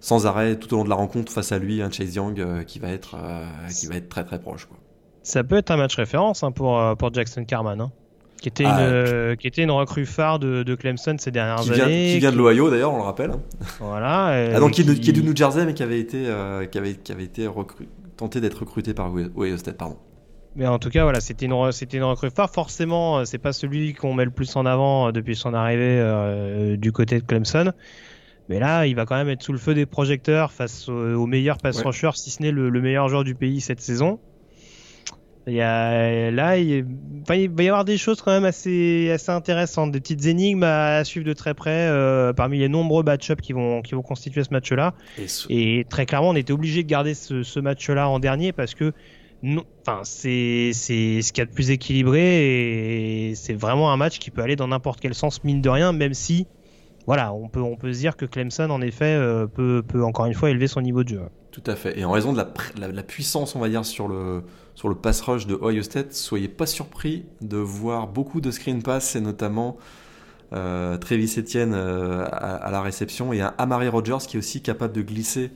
[0.00, 2.62] sans arrêt tout au long de la rencontre face à lui un Chase Young euh,
[2.62, 4.68] qui va être euh, qui va être très très proche.
[5.22, 7.90] Ça peut être un match référence hein, pour, euh, pour Jackson Carman, hein,
[8.44, 11.56] qui, était Ah, une, euh, qui était une recrue phare de, de Clemson ces dernières
[11.64, 12.12] Qui vient, années.
[12.12, 13.30] qui vient de l'Ohio d'ailleurs, on le rappelle.
[13.30, 13.40] hein.
[13.80, 14.50] Voilà.
[14.54, 16.66] Ah, donc qui, est de- qui est du New Jersey, mais qui avait été euh,
[16.66, 17.86] qui avait qui avait été recru-
[18.16, 19.96] tenté d'être recruté par Ohio State, pardon.
[20.56, 22.50] Mais en tout cas, voilà, c'était une, re- c'était une recrue phare.
[22.50, 25.98] Forcément, euh, c'est pas celui qu'on met le plus en avant euh, depuis son arrivée
[26.00, 27.72] euh, du côté de Clemson.
[28.50, 31.26] Mais là, il va quand même être sous le feu des projecteurs face au, au
[31.26, 31.84] meilleur pass Ouais.
[31.86, 34.20] rusher, si ce n'est le, le meilleur joueur du pays cette saison.
[35.46, 36.86] Il y a, là, il,
[37.26, 41.04] va y avoir des choses quand même assez, assez intéressantes, des petites énigmes à, à
[41.04, 44.50] suivre de très près euh, parmi les nombreux match-ups qui vont, qui vont constituer ce
[44.52, 44.94] match-là.
[45.18, 48.52] Et ce- Et très clairement, on était obligé de garder ce, ce match-là en dernier
[48.52, 48.92] parce que
[49.86, 54.18] enfin, c'est c'est ce qu'il y a de plus équilibré et c'est vraiment un match
[54.18, 56.46] qui peut aller dans n'importe quel sens, mine de rien, même si,
[57.06, 60.24] voilà, on peut, on peut se dire que Clemson, en effet, euh, peut, peut encore
[60.26, 61.20] une fois élever son niveau de jeu.
[61.52, 61.98] Tout à fait.
[61.98, 64.42] Et en raison de la, pr- la, la puissance, on va dire, sur le,
[64.74, 68.82] sur le pass rush de Ohio State, soyez pas surpris de voir beaucoup de screen
[68.82, 69.76] pass, et notamment
[70.52, 74.62] euh, Travis Etienne euh, à, à la réception, et un Amari Rogers qui est aussi
[74.62, 75.50] capable de glisser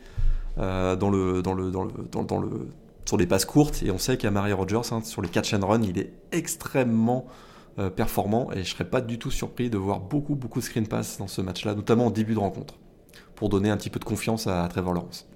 [3.04, 3.82] sur des passes courtes.
[3.84, 7.26] Et on sait qu'Amari Rogers, hein, sur les catch and run, il est extrêmement
[7.78, 10.88] euh, performant, et je serais pas du tout surpris de voir beaucoup, beaucoup de screen
[10.88, 12.74] pass dans ce match-là, notamment en début de rencontre,
[13.36, 15.28] pour donner un petit peu de confiance à Trevor Lawrence.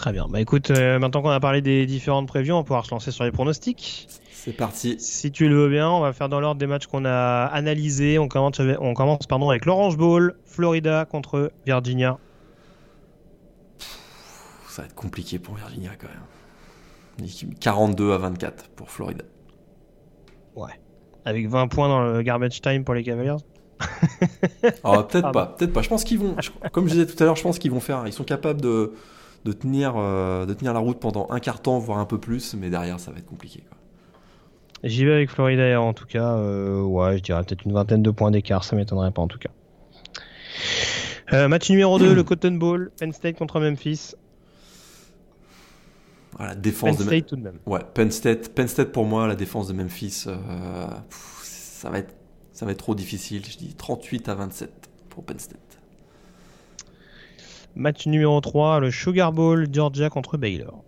[0.00, 0.28] Très bien.
[0.30, 3.10] Bah écoute, euh, maintenant qu'on a parlé des différentes previews, on va pouvoir se lancer
[3.10, 4.08] sur les pronostics.
[4.32, 4.98] C'est parti.
[4.98, 8.18] Si tu le veux bien, on va faire dans l'ordre des matchs qu'on a analysés.
[8.18, 12.16] On commence, avec, on commence pardon, avec l'Orange Bowl, Florida contre Virginia.
[14.70, 16.24] Ça va être compliqué pour Virginia quand même.
[17.18, 19.24] Une équipe 42 à 24 pour Florida.
[21.26, 23.36] Avec 20 points dans le garbage time pour les Cavaliers.
[24.82, 25.82] Alors peut-être pas, peut-être pas.
[25.82, 27.80] Je pense qu'ils vont, je- comme je disais tout à l'heure, je pense qu'ils vont
[27.80, 28.94] faire, ils sont capables de,
[29.44, 32.54] de tenir, euh, de tenir la route pendant un quart temps, voire un peu plus,
[32.54, 33.62] mais derrière ça va être compliqué.
[34.84, 36.36] J'y vais avec Florida en tout cas.
[36.36, 39.38] euh, ouais, je dirais peut-être une vingtaine de points d'écart, ça m'étonnerait pas en tout
[39.38, 39.50] cas.
[41.32, 44.14] Euh, match numéro 2, le Cotton Bowl, Penn State contre Memphis.
[46.36, 47.58] Voilà, Penn défense de State tout de même.
[47.66, 50.24] ouais, Penn State, Penn State pour moi, la défense de Memphis,
[51.08, 52.14] pff, ça va être,
[52.52, 53.42] ça va être trop difficile.
[53.48, 55.69] Je dis 38 à 27 pour Penn State.
[57.76, 60.82] Match numéro 3, le Sugar Bowl, Georgia contre Baylor.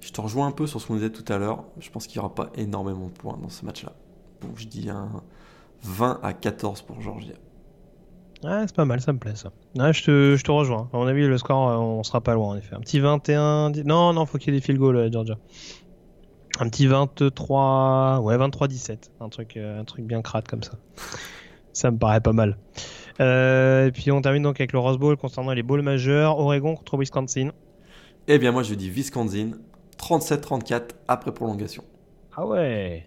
[0.00, 1.64] Je te rejoins un peu sur ce qu'on disait tout à l'heure.
[1.78, 3.92] Je pense qu'il n'y aura pas énormément de points dans ce match-là.
[4.40, 5.22] Donc je dis un
[5.82, 7.34] 20 à 14 pour Georgia.
[8.42, 9.52] Ouais, c'est pas mal, ça me plaît ça.
[9.76, 10.88] Ouais, je, te, je te rejoins.
[10.92, 12.74] À mon avis, le score, euh, on sera pas loin en effet.
[12.74, 13.70] Un petit 21.
[13.70, 15.38] dix- Non, non, faut qu'il y ait des field goals, euh, Georgia.
[16.58, 18.18] Un petit 23.
[18.20, 19.10] Ouais, 23-17.
[19.20, 20.72] Un truc, euh, un truc bien crade comme ça.
[21.72, 22.58] ça me paraît pas mal.
[23.20, 26.38] Euh, et puis on termine donc avec le Rose Bowl concernant les bowls majeurs.
[26.38, 27.50] Oregon contre Wisconsin.
[28.28, 29.50] Eh bien moi je dis Wisconsin
[29.98, 31.84] 37-34 après prolongation.
[32.36, 33.06] Ah ouais.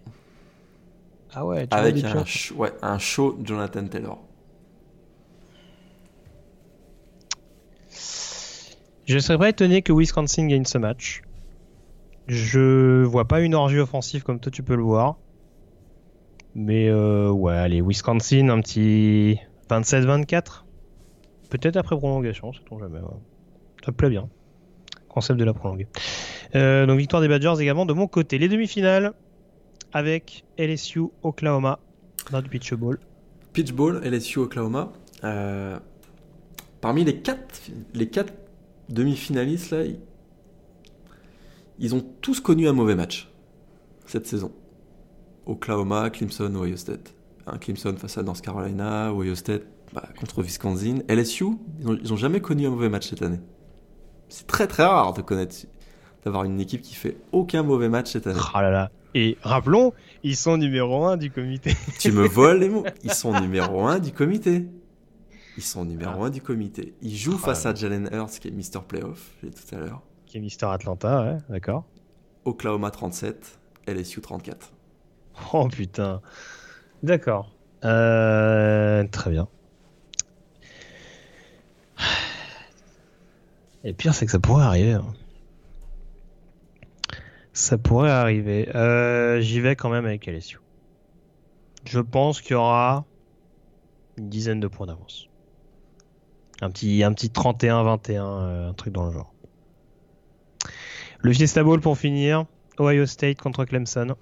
[1.34, 4.18] Ah ouais, tu Avec un, ch- ouais, un show Jonathan Taylor.
[9.06, 11.22] Je serais pas étonné que Wisconsin gagne ce match.
[12.26, 15.16] Je vois pas une orgie offensive comme toi tu peux le voir.
[16.54, 19.38] Mais euh, ouais, allez, Wisconsin, un petit
[19.70, 20.64] 27-24.
[21.50, 23.00] Peut-être après prolongation, sait-on jamais.
[23.00, 23.06] ouais.
[23.84, 24.28] Ça me plaît bien.
[25.08, 25.86] Concept de la prolongée.
[26.54, 28.38] Euh, donc victoire des Badgers également de mon côté.
[28.38, 29.14] Les demi-finales
[29.92, 31.78] avec LSU Oklahoma
[32.30, 32.98] dans du Pitch Bowl.
[33.52, 34.92] Pitch Ball, LSU Oklahoma.
[35.24, 35.78] Euh,
[36.80, 37.62] parmi les quatre,
[37.94, 38.32] les quatre
[38.88, 39.98] demi-finalistes là, ils,
[41.78, 43.28] ils ont tous connu un mauvais match
[44.06, 44.52] cette saison.
[45.46, 47.14] Oklahoma, Clemson, Ohio State.
[47.46, 49.62] Un Clemson face à North Carolina, Ohio State
[49.92, 50.98] bah, contre Wisconsin.
[51.08, 51.44] LSU,
[51.80, 53.40] ils ont, jamais connu un mauvais match cette année.
[54.28, 55.54] C'est très très rare de connaître,
[56.24, 58.40] d'avoir une équipe qui fait aucun mauvais match cette année.
[58.54, 58.90] Oh là là.
[59.14, 59.92] Et rappelons,
[60.24, 61.74] ils sont numéro 1 du comité.
[62.00, 62.84] tu me voles les mots.
[63.04, 64.66] Ils sont numéro 1 du comité.
[65.56, 66.94] Ils sont numéro 1 du comité.
[67.00, 70.02] Ils jouent face à Jalen Hurts, qui est Mister Playoff, j'ai tout à l'heure.
[70.26, 71.84] Qui est Mister Atlanta, ouais, d'accord.
[72.44, 74.72] Oklahoma 37, LSU 34.
[75.52, 76.20] Oh putain.
[77.06, 77.52] D'accord.
[77.84, 79.46] Euh, très bien.
[83.84, 84.94] Et pire, c'est que ça pourrait arriver.
[84.94, 85.14] Hein.
[87.52, 88.74] Ça pourrait arriver.
[88.74, 90.58] Euh, j'y vais quand même avec LSU.
[91.84, 93.04] Je pense qu'il y aura
[94.18, 95.28] une dizaine de points d'avance.
[96.60, 99.32] Un petit, un petit 31-21, euh, un truc dans le genre.
[101.20, 102.46] Le Fiesta Bowl pour finir.
[102.80, 104.16] Ohio State contre Clemson.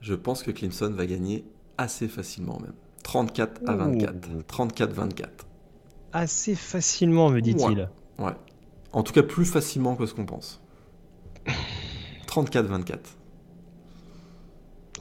[0.00, 1.44] Je pense que Clemson va gagner
[1.76, 2.74] assez facilement même.
[3.04, 4.28] 34 à 24.
[4.48, 5.26] 34-24.
[6.12, 7.88] Assez facilement, me dit-il.
[8.18, 8.32] ouais.
[8.92, 10.62] En tout cas, plus facilement que ce qu'on pense.
[12.26, 12.98] 34-24.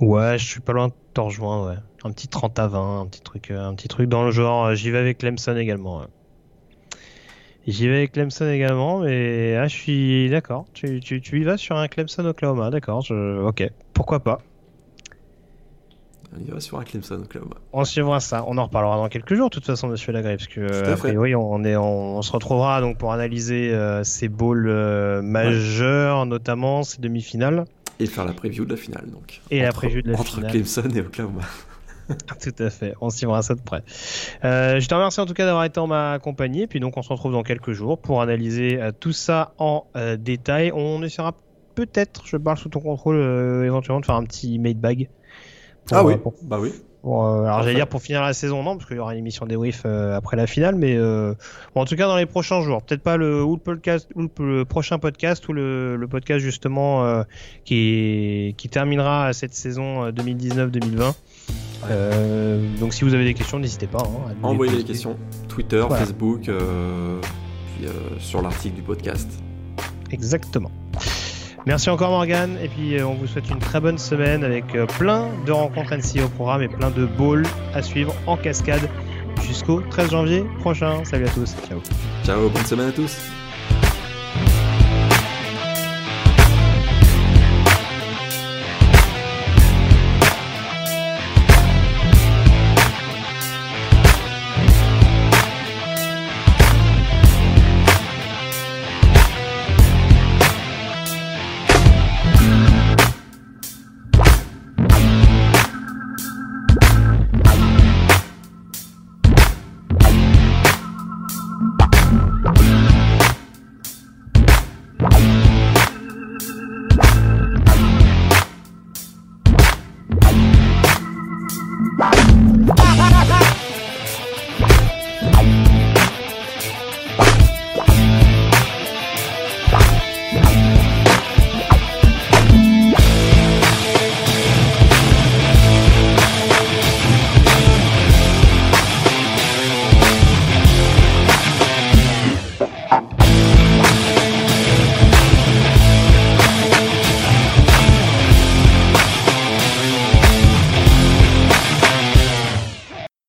[0.02, 1.78] Ouais, je suis pas loin de te rejoindre, ouais.
[2.04, 4.76] Un petit 30 à 20, un petit truc, euh, un petit truc dans le genre.
[4.76, 6.06] J'y vais avec Clemson également.
[7.66, 10.66] J'y vais avec Clemson également, mais ah, je suis d'accord.
[10.74, 13.02] Tu, tu, tu, y vas sur un Clemson Oklahoma, d'accord.
[13.02, 13.42] Je...
[13.42, 14.40] Ok, pourquoi pas.
[16.36, 17.56] On y va sur un Clemson Oklahoma.
[17.72, 18.44] On suivra ça.
[18.48, 21.36] On en reparlera dans quelques jours, de toute façon, monsieur Lagré, parce que a priori,
[21.36, 27.00] on, est, on, se retrouvera donc pour analyser euh, ces bowls euh, majeurs, notamment ces
[27.00, 27.66] demi-finales.
[28.00, 29.42] Et faire la preview de la finale, donc.
[29.52, 30.46] Et la preview de la finale.
[30.46, 31.42] Entre Clemson et Oklahoma.
[32.42, 33.84] Tout à fait, on suivra ça de près.
[34.46, 36.96] Euh, je te remercie en tout cas d'avoir été en ma compagnie, et puis donc
[36.96, 39.88] on se retrouve dans quelques jours pour analyser tout ça en
[40.18, 40.72] détail.
[40.74, 41.34] On essaiera
[41.76, 43.18] peut-être, je parle sous ton contrôle,
[43.66, 45.10] éventuellement de faire un petit made bag
[45.92, 46.72] ah oui, euh, bah oui.
[47.06, 49.46] Euh, alors j'allais dire pour finir la saison, non, parce qu'il y aura une émission
[49.46, 51.00] des euh, après la finale, mais
[51.76, 52.82] en tout cas dans les prochains jours.
[52.82, 57.24] Peut-être pas le, ou le, podcast, ou le, prochain podcast ou le, podcast justement
[57.64, 61.14] qui, qui terminera cette saison 2019-2020.
[62.80, 64.04] donc si vous avez des questions, n'hésitez pas.
[64.04, 65.16] Hein, Envoyez des questions.
[65.48, 67.88] Twitter, Facebook, puis
[68.20, 69.30] sur l'article du podcast.
[70.12, 70.72] Exactement.
[71.68, 74.86] Merci encore Morgan et puis euh, on vous souhaite une très bonne semaine avec euh,
[74.86, 78.90] plein de rencontres NC au programme et plein de balls à suivre en cascade
[79.46, 81.04] jusqu'au 13 janvier prochain.
[81.04, 81.82] Salut à tous, ciao.
[82.24, 83.18] Ciao, bonne semaine à tous.